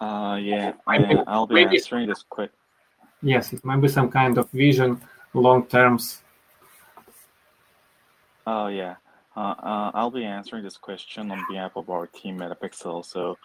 [0.00, 2.52] Uh, yeah, yeah, uh, I'll be maybe, answering this quick.
[3.20, 4.98] Yes, it might be some kind of vision,
[5.34, 6.22] long terms.
[8.46, 8.94] Oh yeah
[9.36, 13.04] uh, uh, I'll be answering this question on behalf of our team Metapixel.
[13.04, 13.38] So,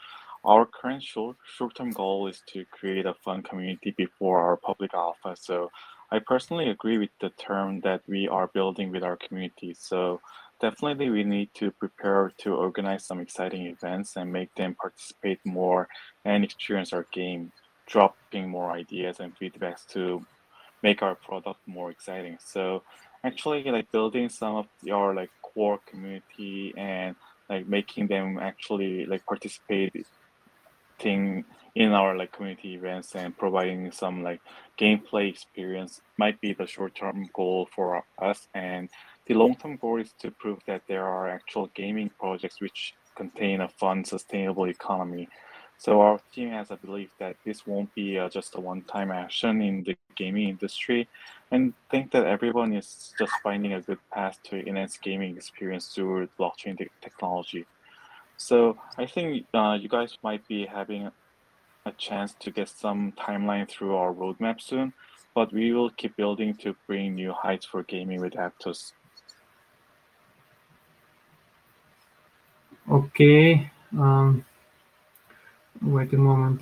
[0.43, 5.36] our current short short-term goal is to create a fun community before our public alpha.
[5.39, 5.71] So,
[6.12, 9.76] I personally agree with the term that we are building with our community.
[9.78, 10.21] So,
[10.60, 15.88] definitely we need to prepare to organize some exciting events and make them participate more
[16.26, 17.52] and experience our game,
[17.86, 20.26] dropping more ideas and feedbacks to
[20.84, 22.38] make our product more exciting.
[22.43, 22.84] So
[23.27, 27.15] actually like building some of your like core community and
[27.49, 30.05] like making them actually like participate
[30.99, 34.41] thing in our like community events and providing some like
[34.79, 38.47] gameplay experience might be the short-term goal for us.
[38.55, 38.89] And
[39.27, 43.67] the long-term goal is to prove that there are actual gaming projects which contain a
[43.67, 45.27] fun sustainable economy
[45.77, 49.61] So our team has a belief that this won't be uh, just a one-time action
[49.61, 51.07] in the gaming industry,
[51.51, 56.27] and think that everyone is just finding a good path to enhance gaming experience through
[56.39, 57.65] blockchain te- technology.
[58.37, 61.11] So I think uh, you guys might be having
[61.85, 64.93] a chance to get some timeline through our roadmap soon,
[65.33, 68.93] but we will keep building to bring new heights for gaming with Aptos.
[72.89, 73.71] Okay.
[73.97, 74.43] Um,
[75.81, 76.59] wait a moment.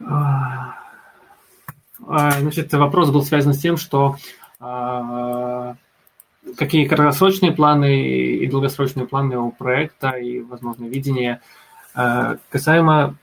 [0.00, 0.72] Uh,
[2.40, 4.16] значит, вопрос был связан с тем, что
[4.60, 5.76] uh,
[6.56, 8.02] какие краткосрочные планы
[8.36, 11.40] и долгосрочные планы у проекта и, возможно, видение.
[12.48, 13.16] Касаемо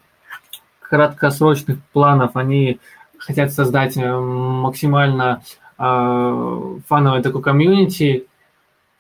[0.80, 2.80] краткосрочных планов, они
[3.18, 5.42] хотят создать максимально
[5.76, 8.29] фановое такое комьюнити, а,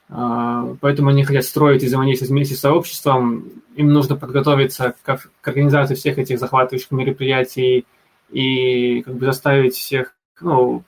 [0.09, 3.45] поэтому они хотят строить и взаимодействовать вместе с сообществом.
[3.75, 7.85] Им нужно подготовиться к, к организации всех этих захватывающих мероприятий
[8.31, 10.83] и как бы заставить всех, ну,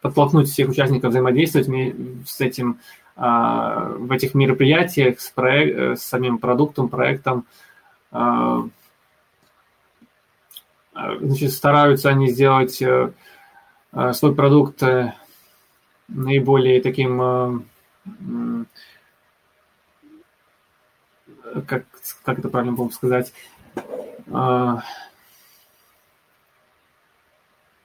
[0.00, 1.68] подтолкнуть всех участников взаимодействовать
[2.26, 2.78] с этим
[3.16, 7.44] а, в этих мероприятиях, с, проект, с самим продуктом, проектом.
[8.12, 8.64] А,
[11.20, 13.12] значит, стараются они сделать э,
[14.12, 15.14] свой продукт э,
[16.08, 17.64] наиболее таким
[21.66, 21.84] как,
[22.24, 23.32] как это правильно было сказать,
[24.30, 24.82] а,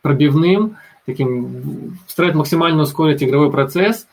[0.01, 4.07] пробивным, таким, старает максимально ускорить игровой процесс.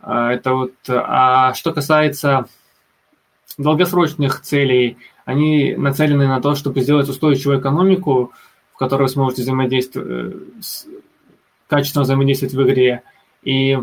[0.00, 2.46] А, это вот, а что касается
[3.58, 8.32] долгосрочных целей, они нацелены на то, чтобы сделать устойчивую экономику,
[8.72, 10.90] в которой вы сможете взаимодействовать, э,
[11.66, 13.02] качественно взаимодействовать в игре.
[13.42, 13.78] И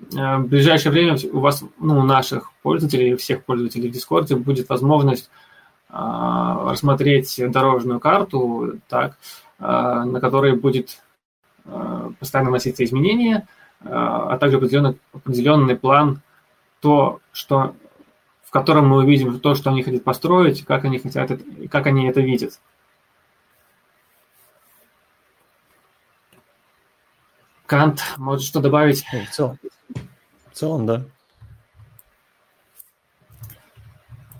[0.00, 5.30] в ближайшее время у вас, ну, у наших пользователей, всех пользователей в будет возможность
[5.88, 9.18] а, рассмотреть дорожную карту, так,
[9.58, 11.02] а, на которой будет
[11.64, 13.46] а, постоянно вноситься изменения,
[13.80, 16.20] а также определенный, определенный план,
[16.80, 17.76] то, что,
[18.42, 21.30] в котором мы увидим то, что они хотят построить, как они хотят
[21.70, 22.60] как они это видят.
[27.66, 29.04] Кант, может что добавить?
[29.04, 29.58] В целом,
[30.60, 31.04] да.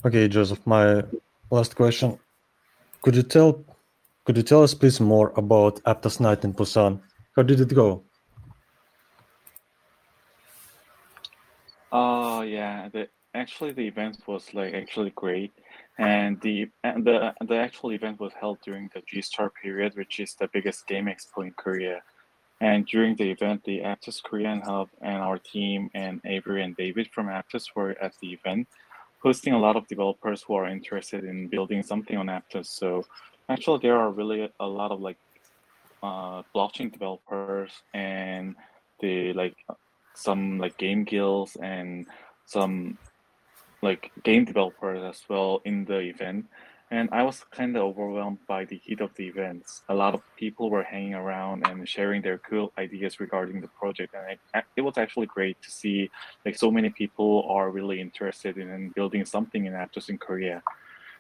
[0.05, 1.03] Okay, Joseph, my
[1.51, 2.19] last question.
[3.03, 3.65] Could you tell
[4.25, 7.01] could you tell us please more about Aptos Night in Busan?
[7.35, 8.05] How did it go?
[11.91, 15.53] Oh yeah, the actually the event was like actually great,
[15.99, 20.21] and the and the the actual event was held during the G Star period, which
[20.21, 22.03] is the biggest game expo in Korea.
[22.61, 27.09] And during the event, the Aptos Korean Hub and our team and Avery and David
[27.13, 28.67] from Aptos were at the event,
[29.23, 32.67] hosting a lot of developers who are interested in building something on Aptos.
[32.67, 33.05] So
[33.49, 35.19] actually, there are really a lot of like
[36.03, 38.57] uh, blockchain developers and
[39.01, 39.57] the like
[40.15, 42.07] some like game guilds and
[42.45, 42.99] some
[43.83, 46.45] like game developers as well in the event
[46.91, 49.83] and I was kind of overwhelmed by the heat of the events.
[49.91, 54.15] A lot of people were hanging around and sharing their cool ideas regarding the project,
[54.15, 56.11] and it, was actually great to see
[56.47, 60.63] like so many people are really interested in building something in Aptos in Korea.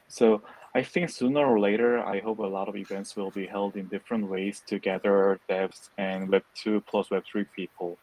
[0.09, 0.43] So
[0.75, 3.89] I think sooner or later, I hope a lot of events will be held in
[3.89, 7.99] different ways to gather devs and Web2 plus Web3 people.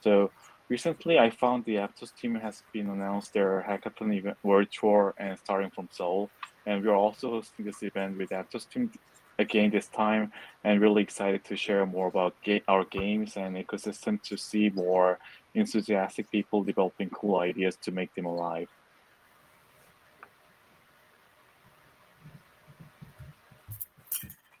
[0.00, 0.32] So
[0.68, 5.38] recently, I found the Aptos team has been announced their hackathon event world tour and
[5.38, 6.28] starting from Seoul
[6.65, 8.91] and we are also hosting this event with Aptos Team
[9.39, 10.31] again this time,
[10.63, 15.17] and really excited to share more about ga- our games and ecosystem to see more
[15.55, 18.67] enthusiastic people developing cool ideas to make them alive.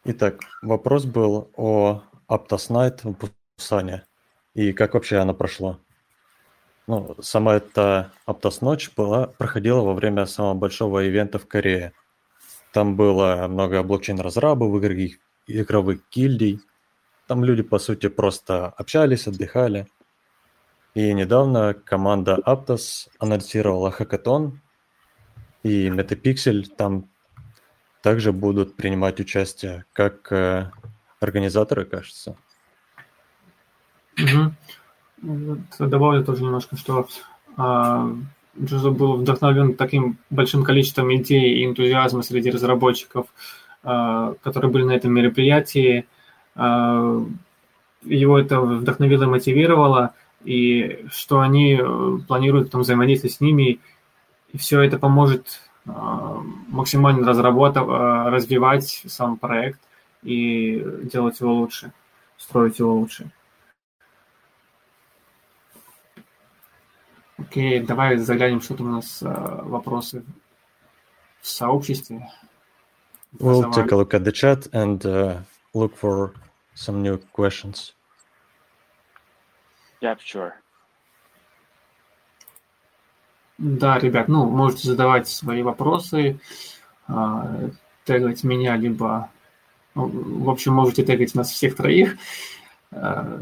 [0.05, 3.13] Итак, вопрос был о Aptos Night в
[3.57, 4.05] Пусане
[4.55, 5.79] и как вообще она прошла.
[6.89, 11.93] Ну, сама эта Аптос ночь была, проходила во время самого большого ивента в Корее.
[12.74, 16.60] Там было много блокчейн-разрабов, игровых, игровых гильдий.
[17.28, 19.86] Там люди, по сути, просто общались, отдыхали.
[20.94, 24.60] И недавно команда Aptos анонсировала хакатон,
[25.62, 27.08] и Metapixel там
[28.02, 30.72] также будут принимать участие как э,
[31.20, 32.36] организаторы, кажется.
[34.18, 35.62] Угу.
[35.78, 37.06] Добавлю тоже немножко, что
[37.56, 38.08] а,
[38.60, 43.26] Джозо был вдохновлен таким большим количеством идей и энтузиазма среди разработчиков,
[43.82, 46.06] а, которые были на этом мероприятии.
[46.54, 47.24] А,
[48.04, 53.80] его это вдохновило и мотивировало, и что они э, планируют там взаимодействовать с ними,
[54.52, 59.80] и все это поможет максимально разрабатывать, развивать сам проект
[60.22, 61.92] и делать его лучше,
[62.36, 63.30] строить его лучше.
[67.36, 70.24] Окей, давай заглянем, что там у нас вопросы
[71.40, 72.28] в сообществе.
[73.38, 75.40] We'll take a look at the chat and uh,
[75.74, 76.34] look for
[76.74, 77.92] some new questions.
[80.00, 80.52] Yeah, sure.
[83.58, 86.40] Да, ребят, ну, можете задавать свои вопросы,
[87.08, 87.70] э,
[88.04, 89.30] тегать меня, либо,
[89.94, 92.16] ну, в общем, можете тегать нас всех троих,
[92.90, 93.40] э,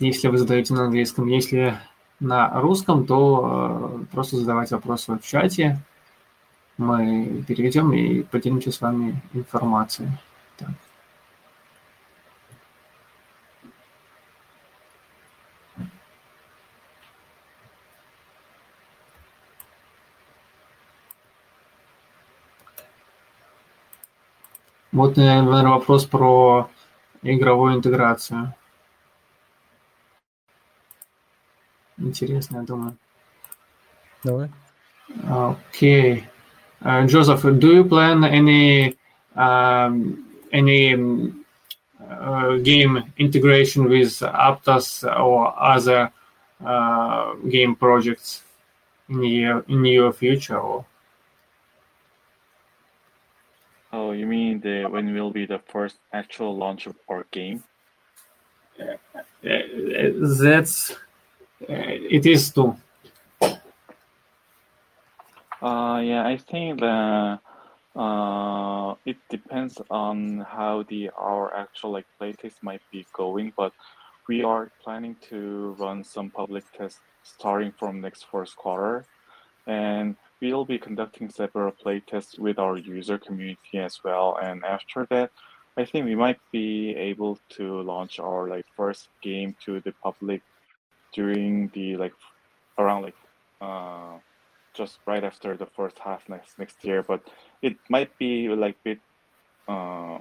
[0.00, 1.28] если вы задаете на английском.
[1.28, 1.78] Если
[2.20, 5.78] на русском, то э, просто задавайте вопросы в чате,
[6.76, 10.08] мы переведем и поделимся с вами информацией.
[10.56, 10.70] Так.
[24.92, 26.70] Вот, наверное, вопрос про
[27.22, 28.54] игровую интеграцию.
[32.14, 32.96] интересное, я думаю.
[34.22, 34.48] Давай.
[35.28, 36.24] Okay.
[36.80, 38.96] Uh, Joseph, do you plan any
[39.36, 40.94] um, any
[42.10, 46.10] uh, game integration with Aptos or other
[46.64, 48.44] uh, game projects
[49.08, 50.58] in your in your future?
[50.58, 50.86] Or?
[53.92, 57.62] Oh, you mean the when will be the first actual launch of our game?
[58.80, 58.96] Uh,
[59.48, 59.58] uh,
[60.42, 60.96] that's
[61.68, 62.76] it is too.
[65.62, 67.40] Uh, yeah, I think that
[67.96, 73.72] uh, it depends on how the our actual like playtest might be going, but
[74.28, 79.04] we are planning to run some public tests starting from next first quarter,
[79.66, 84.38] and we'll be conducting several playtests with our user community as well.
[84.42, 85.30] And after that,
[85.76, 90.42] I think we might be able to launch our like first game to the public
[91.13, 92.13] during the like
[92.77, 93.15] around like
[93.61, 94.17] uh,
[94.73, 97.03] just right after the first half next next year.
[97.03, 97.21] But
[97.61, 98.99] it might be like bit
[99.67, 100.19] uh,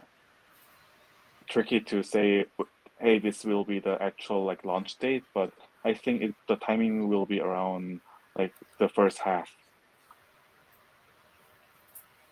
[1.48, 2.46] tricky to say,
[3.00, 5.24] hey, this will be the actual like launch date.
[5.34, 5.52] But
[5.84, 8.00] I think it, the timing will be around
[8.36, 9.48] like the first half.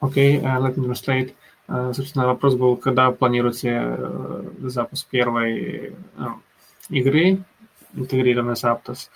[0.02, 1.34] Окей, okay, uh, let me translate.
[1.68, 6.34] Uh, собственно, вопрос был, когда планируете uh, запуск первой uh,
[6.90, 7.38] игры,
[7.93, 9.09] интегрированной с Aptos.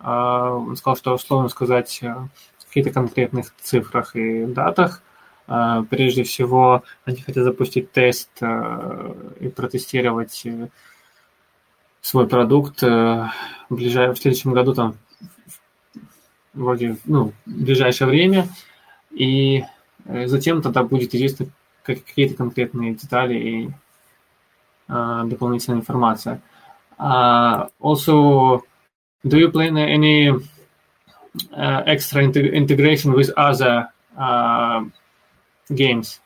[0.00, 2.26] Uh, он сказал, что сложно сказать uh,
[2.58, 5.02] в каких-то конкретных цифрах и датах.
[5.46, 10.46] Uh, прежде всего, они хотят запустить тест uh, и протестировать
[12.00, 13.30] свой продукт в,
[13.68, 14.96] следующем году, там,
[16.54, 18.48] вроде, ну, в ближайшее время.
[19.10, 19.64] И
[20.06, 21.46] Затем тогда будет известно
[21.82, 23.70] какие-то конкретные детали и
[24.88, 26.40] дополнительная информация.
[27.00, 28.62] Uh, also,
[29.26, 33.88] do you plan any uh, extra integ integration with other
[34.18, 34.84] uh,
[35.74, 36.20] games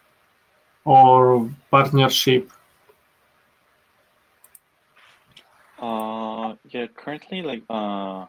[0.84, 2.50] or partnership?
[5.78, 8.26] Uh, yeah, currently, like, uh,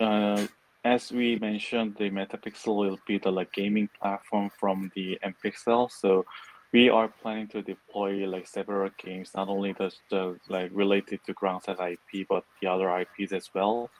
[0.00, 0.46] uh,
[0.84, 5.90] as we mentioned, the Metapixel will be the like gaming platform from the NPixel.
[5.90, 6.24] So
[6.72, 11.32] we are planning to deploy like several games, not only the, the like related to
[11.32, 13.90] Gran Saga IP, but the other IPs as well.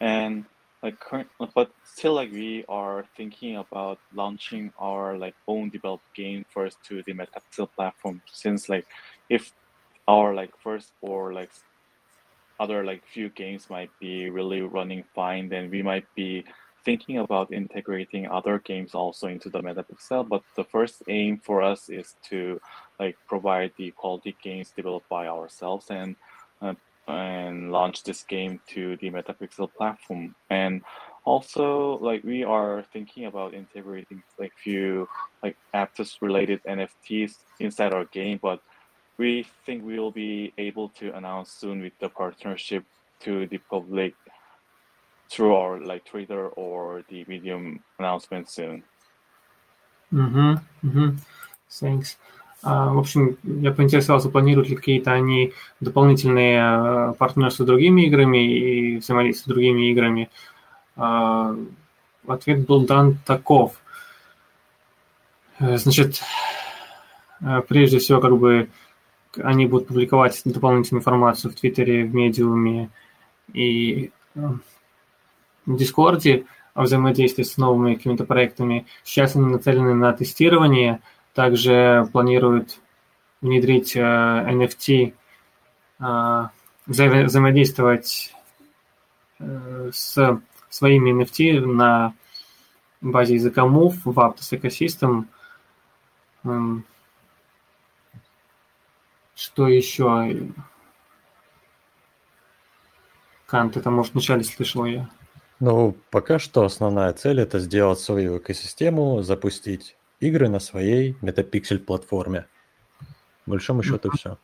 [0.00, 0.44] And
[0.82, 6.44] like current, but still like we are thinking about launching our like own developed game
[6.52, 8.86] first to the Metapixel platform, since like
[9.28, 9.52] if
[10.08, 11.50] our like first or like
[12.58, 16.44] other like few games might be really running fine, then we might be
[16.84, 20.28] thinking about integrating other games also into the Metapixel.
[20.28, 22.60] But the first aim for us is to
[22.98, 26.16] like provide the quality games developed by ourselves and
[26.62, 26.74] uh,
[27.08, 30.34] and launch this game to the Metapixel platform.
[30.48, 30.82] And
[31.24, 35.08] also like we are thinking about integrating like few
[35.42, 38.62] like Aptos related NFTs inside our game, but
[39.18, 42.84] we think we will be able to announce soon with the partnership
[43.20, 44.14] to the public
[45.30, 48.82] through our like Twitter or the Medium announcement soon.
[50.12, 51.16] Угу.
[51.68, 52.16] Thanks.
[52.62, 58.38] Uh, в общем, я поинтересовался, планируют ли какие-то они дополнительные uh, партнерства с другими играми
[58.38, 60.28] и взаимодействие с другими играми.
[60.96, 61.72] Uh,
[62.26, 63.80] ответ был дан таков.
[65.58, 66.22] Значит,
[67.68, 68.70] прежде всего, как бы
[69.36, 72.88] они будут публиковать дополнительную информацию в Твиттере, в Медиуме
[73.52, 74.58] и в
[75.76, 76.46] Дискорде.
[76.74, 78.86] о взаимодействии с новыми какими-то проектами.
[79.02, 81.00] Сейчас они нацелены на тестирование,
[81.34, 82.78] также планируют
[83.40, 85.14] внедрить NFT,
[86.86, 88.32] взаимодействовать
[89.38, 92.14] с своими NFT на
[93.00, 95.24] базе языка Move в Aptos Ecosystem.
[96.44, 96.84] Эм,
[99.34, 100.48] что еще?
[103.46, 105.08] Кант, это, может, вначале слышал я.
[105.60, 112.46] Ну, пока что основная цель это сделать свою экосистему, запустить игры на своей Metapixel платформе.
[113.44, 114.38] В большому счету все.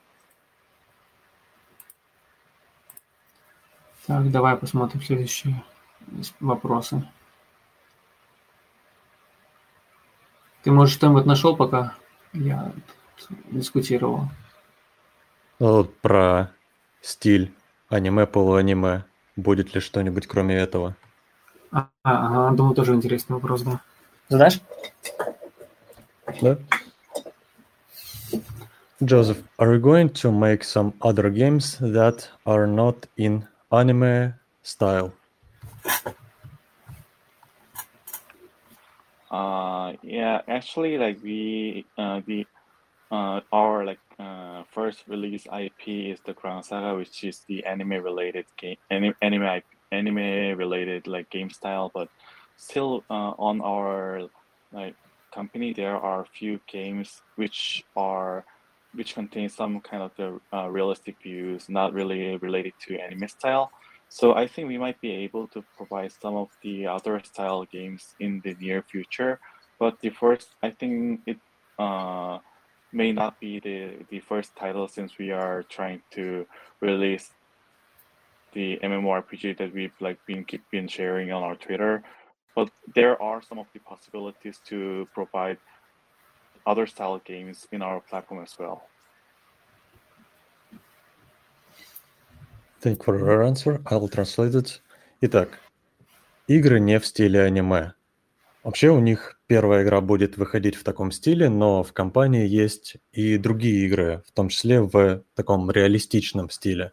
[4.07, 5.65] Так, давай посмотрим следующие
[6.39, 7.03] вопросы.
[10.63, 11.95] Ты, может, что-нибудь нашел, пока
[12.35, 12.73] я
[13.51, 14.29] дискутировал?
[15.61, 16.53] Ну, вот про
[17.01, 17.55] стиль
[17.89, 19.07] аниме, полуаниме.
[19.35, 20.95] Будет ли что-нибудь кроме этого?
[21.71, 23.81] Ага, тоже интересный вопрос, да.
[24.31, 24.49] Да.
[29.03, 35.13] Joseph, are we going to make some other games that are not in anime style?
[39.31, 42.47] Uh, yeah, actually, like we, uh, the,
[43.11, 48.03] uh, our like uh, first release IP is the Gran Saga, which is the anime
[48.03, 51.91] related game, anime, anime IP, anime related like game style.
[51.93, 52.09] But
[52.57, 54.29] still, uh, on our
[54.73, 54.95] like
[55.33, 58.45] company, there are a few games which are
[58.95, 63.71] which contain some kind of the uh, realistic views, not really related to anime style.
[64.09, 68.15] So I think we might be able to provide some of the other style games
[68.21, 69.39] in the near future.
[69.79, 71.39] But the first, I think it
[71.79, 72.39] uh,
[72.93, 76.47] may not be the, the first title since we are trying to
[76.81, 77.33] release
[78.57, 82.03] the MMORPG that we've like been keep been sharing on our Twitter.
[82.57, 85.59] But there are some of the possibilities to provide
[86.71, 88.79] other style games in our platform as well.
[92.81, 93.73] Thank you for your answer.
[93.87, 94.81] I'll translate it.
[95.21, 95.49] Итак,
[96.47, 97.93] игры не в стиле аниме.
[98.65, 103.39] Вообще у них первая игра будет выходить в таком стиле, но в компании есть и
[103.39, 106.93] другие игры, в том числе в таком реалистичном стиле.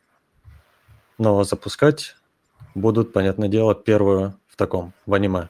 [1.18, 2.16] Но запускать
[2.76, 5.50] будут, понятное дело, первую в таком, в аниме.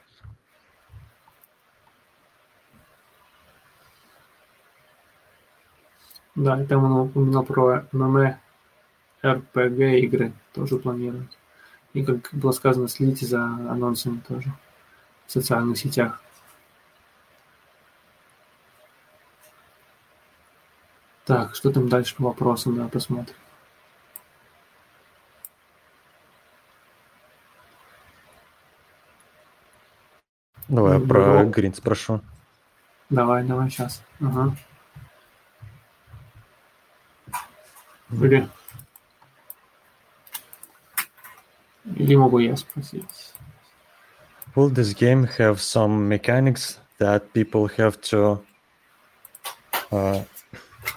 [6.36, 8.40] Да, и там он упоминал про аниме
[9.22, 11.38] RPG игры тоже планируют.
[11.94, 14.52] И, как было сказано, следите за анонсами тоже
[15.28, 16.22] в социальных сетях.
[21.26, 23.36] Так, что там дальше по вопросам, да, посмотрим.
[30.73, 32.21] Давай ну, про Грин спрошу.
[33.11, 34.03] Давай, давай, сейчас.
[34.21, 34.55] Ага.
[38.13, 38.49] Или...
[41.97, 43.33] Или могу я спросить?
[44.55, 48.41] Will this game have some mechanics that people have to
[49.93, 50.23] uh,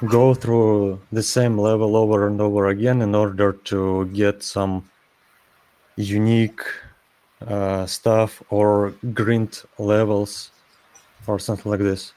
[0.07, 4.83] go through the same level over and over again in order to get some
[5.95, 6.61] unique
[7.46, 10.50] uh, stuff or grind levels
[11.26, 12.12] or something like this?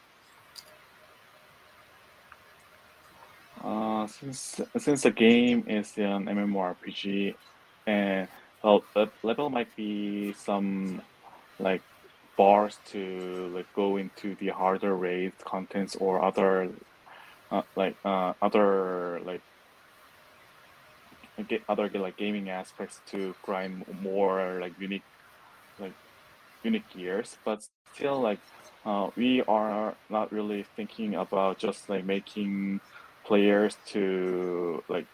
[3.64, 7.36] Uh, since since the game is an MMORPG,
[7.86, 8.28] and
[8.64, 11.02] well, the level might be some
[11.60, 11.82] like
[12.38, 16.70] bars to like go into the harder raid contents or other
[17.52, 19.42] uh, like uh, other like
[21.68, 25.04] other like gaming aspects to grind more like unique
[25.80, 25.94] like
[26.64, 28.40] unique gears but still like
[28.86, 32.80] uh, we are not really thinking about just like making
[33.26, 35.06] players to like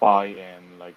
[0.00, 0.96] buy and like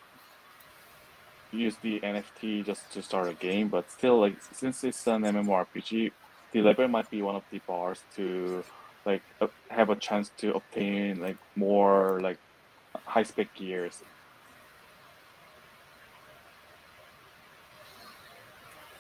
[1.52, 6.12] use the NFT just to start a game, but still, like since it's an MMORPG,
[6.52, 8.64] the level might be one of the bars to
[9.06, 12.38] like uh, have a chance to obtain like more like
[12.94, 14.04] high spec gears.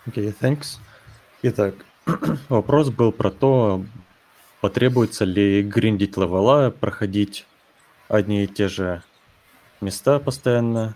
[0.07, 0.79] Окей, okay, thanks.
[1.43, 1.75] Итак,
[2.49, 3.85] вопрос был про то,
[4.61, 7.45] потребуется ли гриндить левела, проходить
[8.07, 9.03] одни и те же
[9.79, 10.95] места постоянно,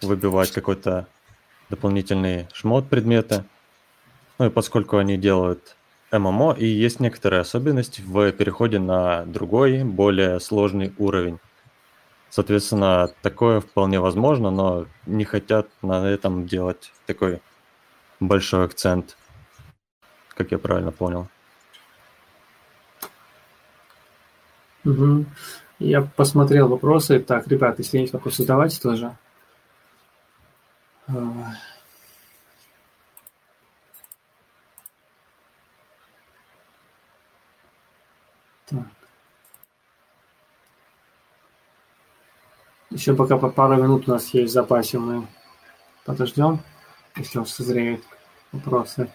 [0.00, 1.06] выбивать какой-то
[1.68, 3.44] дополнительный шмот предмета.
[4.38, 5.76] Ну и поскольку они делают
[6.12, 11.38] ММО, и есть некоторые особенности в переходе на другой, более сложный уровень.
[12.30, 17.42] Соответственно, такое вполне возможно, но не хотят на этом делать такой
[18.20, 19.16] большой акцент,
[20.34, 21.28] как я правильно понял.
[24.84, 25.26] Угу.
[25.80, 27.18] Я посмотрел вопросы.
[27.18, 29.16] Так, ребят, если есть вопросы, задавайте тоже.
[31.08, 31.14] А.
[38.66, 38.99] Так.
[42.90, 45.26] Еще пока по пару минут у нас есть в запасе, мы
[46.04, 46.58] подождем,
[47.16, 48.02] если у вас созреют
[48.52, 49.08] вопросы.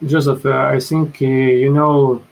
[0.00, 2.22] Joseph, uh, I think uh, you know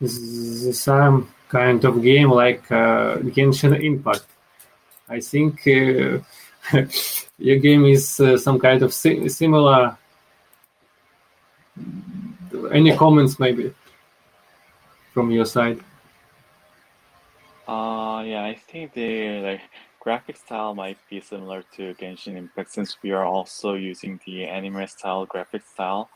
[0.00, 4.26] the same kind of game like uh, Genshin Impact.
[5.08, 6.18] I think uh,
[7.38, 9.96] your game is uh, some kind of si- similar.
[12.72, 13.72] Any comments, maybe,
[15.12, 15.80] from your side?
[17.66, 19.60] Uh, yeah, I think the like
[20.00, 24.86] graphic style might be similar to Genshin Impact since we are also using the anime
[24.86, 26.08] style graphic style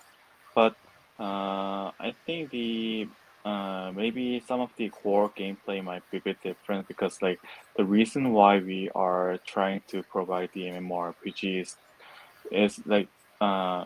[0.55, 0.77] but
[1.19, 3.09] uh, I think the
[3.45, 7.41] uh, maybe some of the core gameplay might be a bit different because like
[7.77, 11.77] the reason why we are trying to provide the MMORPG is,
[12.53, 13.09] is like
[13.41, 13.85] uh,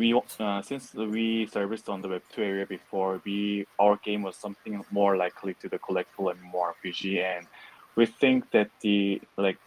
[0.00, 4.34] we uh, since we serviced on the Web two area before, we our game was
[4.34, 7.46] something more likely to the collectible and MMORPG, and
[7.96, 9.58] we think that the like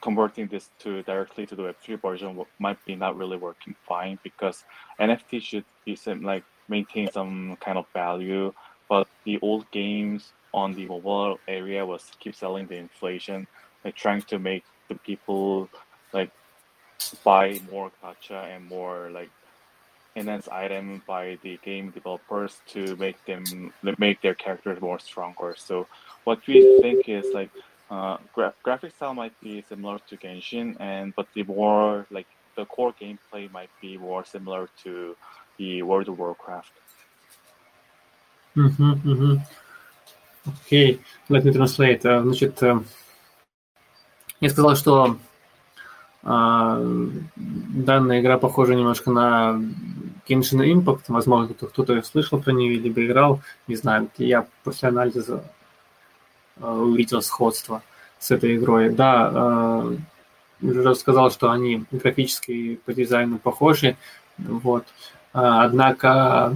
[0.00, 4.64] converting this to directly to the Web3 version might be not really working fine because
[4.98, 8.52] NFT should be some, like maintain some kind of value,
[8.88, 13.46] but the old games on the mobile area was keep selling the inflation,
[13.84, 15.68] like trying to make the people
[16.12, 16.30] like
[17.22, 19.30] buy more gacha and more like
[20.15, 25.55] enhanced item by the game developers to make them make their characters more stronger.
[25.57, 25.87] So
[26.23, 27.51] what we think is like
[27.89, 32.65] uh, gra- graphic style might be similar to Genshin, and but the more like the
[32.65, 35.15] core gameplay might be more similar to
[35.57, 36.71] the World of Warcraft.
[38.55, 39.35] Mm-hmm, mm-hmm.
[40.49, 42.01] Okay, let me translate.
[42.01, 42.61] Значит,
[44.39, 45.17] я сказал, что
[46.22, 49.60] данная игра похожа немножко на
[50.28, 51.02] Genshin Impact.
[51.08, 53.40] Возможно, кто-то слышал про нее, либо играл.
[53.66, 55.44] Не знаю, я после анализа
[56.60, 57.82] увидел сходство
[58.18, 58.90] с этой игрой.
[58.90, 59.84] Да,
[60.60, 63.96] уже сказал, что они графически по дизайну похожи,
[64.38, 64.84] вот.
[65.32, 66.54] Однако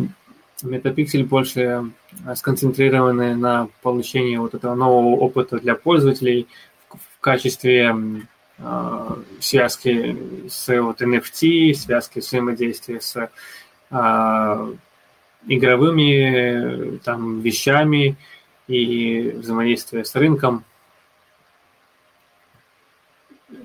[0.63, 1.91] Metapixel больше
[2.37, 6.47] сконцентрированы на получении вот этого нового опыта для пользователей
[6.89, 7.97] в качестве
[9.41, 13.31] связки с вот NFT, связки взаимодействия с
[15.47, 18.17] игровыми там вещами,
[18.69, 20.65] и взаимодействие с рынком.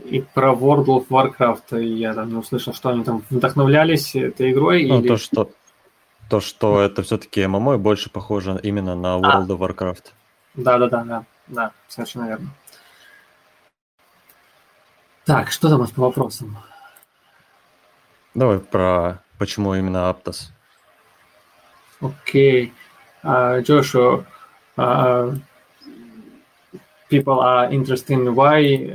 [0.05, 4.85] И про World of Warcraft я там не услышал, что они там вдохновлялись этой игрой.
[4.85, 5.07] Ну, или...
[5.07, 5.51] то, что,
[6.29, 9.47] то, что это все-таки ММО больше похоже именно на World а.
[9.47, 10.11] of Warcraft.
[10.55, 12.49] Да, да, да, да, да, совершенно верно.
[15.24, 16.56] Так, что там у нас по вопросам?
[18.34, 20.50] Давай про почему именно Aptos.
[22.00, 22.66] Окей.
[22.66, 22.72] Okay.
[23.24, 24.24] Uh, Joshua,
[24.78, 25.34] uh,
[27.08, 28.94] people are interested in why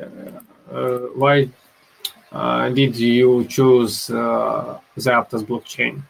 [0.71, 1.49] uh, why
[2.31, 6.03] uh, did you choose uh, the Aptos blockchain?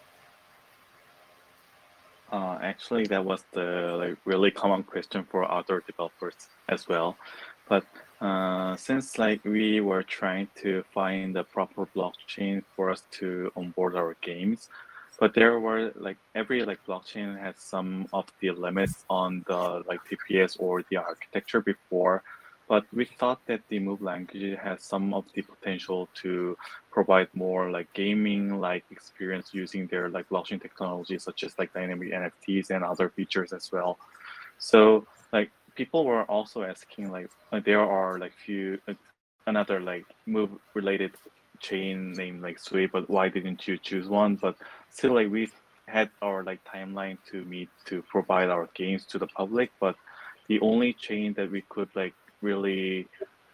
[2.31, 6.35] Uh, actually, that was the like really common question for other developers
[6.69, 7.17] as well.
[7.67, 7.85] But
[8.20, 13.94] uh, since like we were trying to find the proper blockchain for us to onboard
[13.94, 14.68] our games,
[15.20, 20.00] but there were like every like blockchain has some of the limits on the like
[20.08, 22.22] TPS or the architecture before.
[22.68, 26.56] But we thought that the Move language has some of the potential to
[26.90, 32.10] provide more like gaming like experience using their like blockchain technology such as like dynamic
[32.12, 33.98] NFTs and other features as well.
[34.58, 38.94] So like people were also asking like, like there are like few uh,
[39.46, 41.12] another like move related
[41.60, 44.36] chain named like Sui, but why didn't you choose one?
[44.36, 44.56] But
[44.90, 45.48] still like we
[45.86, 49.96] had our like timeline to meet to provide our games to the public, but
[50.48, 53.06] the only chain that we could like really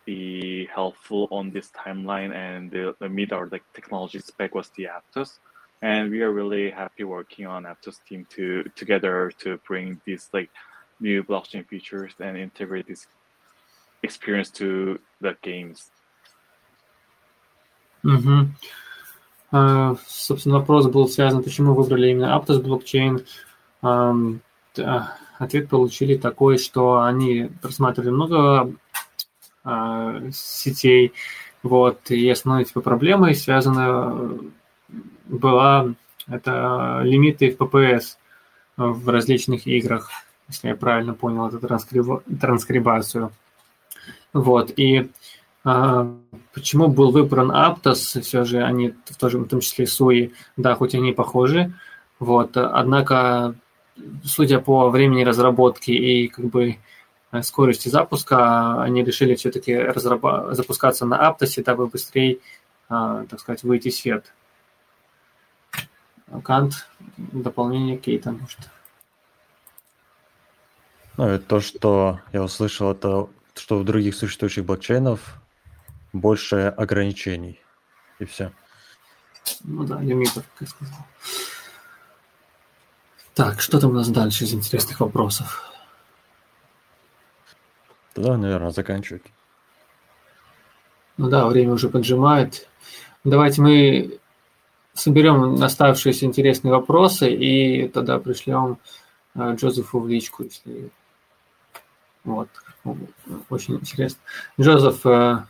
[0.04, 4.88] be helpful on this timeline and the, the meet our like technology spec was the
[4.88, 5.38] Aptos.
[5.80, 10.50] And we are really happy working on Aptos team to together to bring these like
[11.02, 13.06] new blockchain features and integrate this
[14.02, 15.90] experience to the games.
[18.04, 18.50] Mm-hmm.
[19.52, 23.24] Uh, собственно, вопрос был связан, почему выбрали именно Aptos блокчейн.
[23.82, 24.40] Um,
[25.38, 28.72] ответ получили такой, что они просматривали много
[30.32, 31.12] сетей.
[31.62, 34.40] Вот, и основной типа проблемой связана
[35.26, 35.94] была
[36.26, 38.16] это лимиты FPS
[38.76, 40.10] в различных играх,
[40.52, 42.22] если я правильно понял эту транскриб...
[42.40, 43.32] транскрибацию.
[44.32, 45.10] Вот, и
[45.64, 46.14] а,
[46.54, 50.94] почему был выбран Aptos, все же они в, тоже, в том числе Суи, да, хоть
[50.94, 51.72] они похожи,
[52.18, 53.54] вот, однако,
[54.24, 56.78] судя по времени разработки и как бы
[57.42, 60.54] скорости запуска, они решили все-таки разраб...
[60.54, 62.38] запускаться на Aptos, дабы быстрее,
[62.88, 64.32] а, так сказать, выйти в свет.
[66.44, 68.58] Кант, дополнение Кейта, может.
[71.16, 75.40] Ну, и то, что я услышал, это что у других существующих блокчейнов
[76.12, 77.60] больше ограничений.
[78.18, 78.52] И все.
[79.64, 81.06] Ну да, лимитов, как я сказал.
[83.34, 85.70] Так, что там у нас дальше из интересных вопросов?
[88.14, 89.22] Тогда, наверное, заканчивать.
[91.16, 92.68] Ну да, время уже поджимает.
[93.24, 94.18] Давайте мы
[94.94, 98.78] соберем оставшиеся интересные вопросы и тогда пришлем
[99.34, 100.90] э, Джозефу в личку, если
[102.23, 102.49] вот
[103.49, 104.19] очень интересно.
[104.59, 105.45] Джозеф, uh,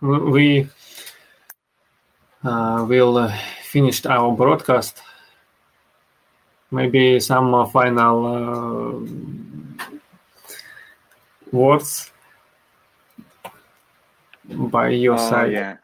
[0.00, 0.68] we
[2.42, 3.28] uh, will
[3.62, 5.02] finish our broadcast.
[6.70, 9.82] Maybe some final uh,
[11.52, 12.10] words
[14.44, 15.52] by your uh, side.
[15.52, 15.76] Yeah.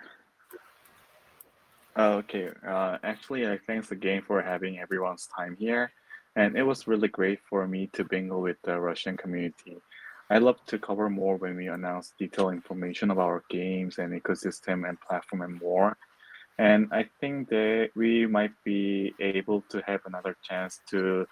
[1.96, 2.50] Okay.
[2.66, 5.92] Uh, actually, uh, thanks again for having everyone's time here.
[6.35, 9.77] And it was really great for me to bingle with the Russian community.
[10.29, 14.87] I love to cover more when we announce detailed information about our games and ecosystem
[14.87, 15.95] and platform and more.
[16.57, 21.27] And I think that we might be able to have another chance to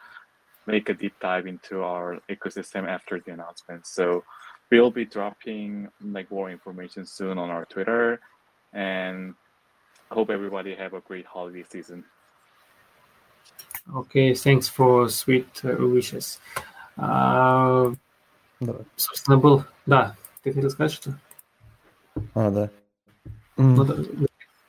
[0.68, 3.88] make a deep dive into our ecosystem after the announcement.
[3.88, 4.24] So
[4.70, 8.20] we'll be dropping like more information soon on our Twitter
[8.74, 9.36] and
[10.12, 12.04] hope everybody have a great holiday season.
[13.95, 16.41] Okay, thanks for sweet uh, wishes.
[16.99, 17.95] Uh,
[18.97, 19.65] собственно, был...
[19.87, 21.19] Да, ты хотел сказать что?
[22.35, 22.71] А, да.
[23.57, 24.27] Mm.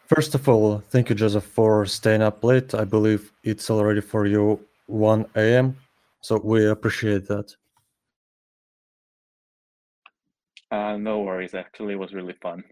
[0.07, 2.73] First of all, thank you, Joseph, for staying up late.
[2.73, 5.75] I believe it's already for you 1 a.m.,
[6.21, 7.53] so we appreciate that.
[10.71, 11.53] Uh, no worries.
[11.53, 12.63] Actually, it was really fun.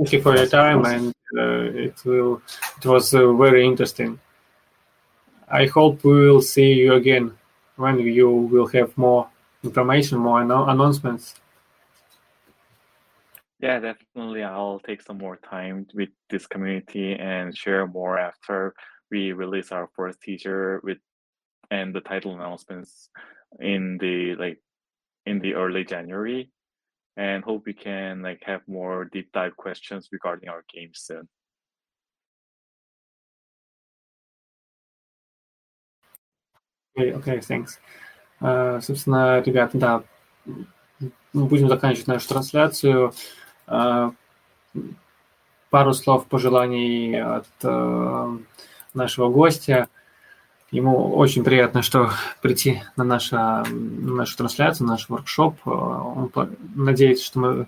[0.00, 2.40] Thank you for your time, and uh, it will.
[2.78, 4.18] It was uh, very interesting.
[5.46, 7.36] I hope we will see you again
[7.76, 9.28] when you will have more
[9.62, 11.34] information, more announcements.
[13.60, 14.42] Yeah, definitely.
[14.42, 18.72] I'll take some more time with this community and share more after
[19.10, 20.96] we release our first teaser with
[21.70, 23.10] and the title announcements
[23.58, 24.62] in the like
[25.26, 26.50] in the early January
[27.17, 31.27] and hope we can like have more deep dive questions regarding our game soon.
[36.97, 37.79] Okay, okay, thanks.
[38.41, 40.03] Uh, собственно, ребята, да,
[41.33, 43.13] будем заканчивать нашу трансляцию.
[43.67, 44.13] Uh,
[45.69, 48.45] пару слов пожеланий от uh,
[48.93, 49.89] нашего гостя.
[50.70, 52.10] Ему очень приятно, что
[52.42, 55.66] прийти на, наше, на нашу трансляцию, на наш воркшоп.
[55.66, 56.30] Он
[56.76, 57.66] надеется, что мы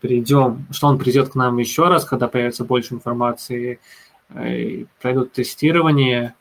[0.00, 3.80] придем, что он придет к нам еще раз, когда появится больше информации,
[4.34, 6.34] и пройдут тестирование,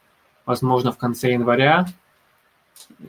[0.46, 1.86] возможно, в конце января,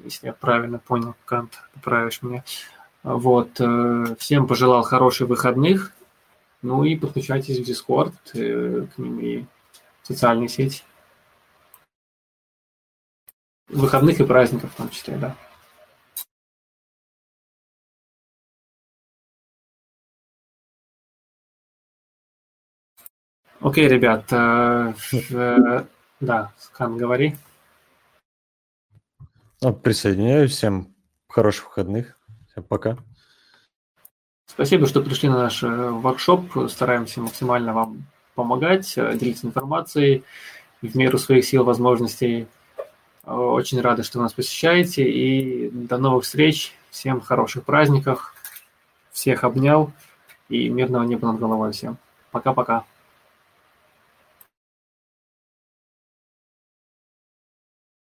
[0.04, 2.44] если я правильно понял, Кант, поправишь меня.
[3.02, 5.92] Вот, э, всем пожелал хороших выходных,
[6.62, 9.44] ну и подключайтесь в Discord, э, к ним и
[10.02, 10.82] в социальные сети.
[13.68, 15.36] Выходных и праздников в том числе, да.
[23.60, 24.94] Окей, ребят, э,
[25.30, 25.84] э,
[26.20, 27.34] да, Скан, говори.
[29.60, 30.94] Ну, присоединяюсь, всем
[31.28, 32.16] хороших выходных,
[32.50, 32.96] всем пока.
[34.46, 38.06] Спасибо, что пришли на наш э, воркшоп, стараемся максимально вам
[38.36, 40.22] помогать, делиться информацией
[40.80, 42.46] в меру своих сил, возможностей.
[43.26, 45.02] Очень рады, что вы нас посещаете.
[45.02, 46.72] И до новых встреч.
[46.90, 48.34] Всем хороших праздников.
[49.12, 49.92] Всех обнял.
[50.48, 51.98] И мирного неба над головой всем.
[52.30, 52.84] Пока-пока.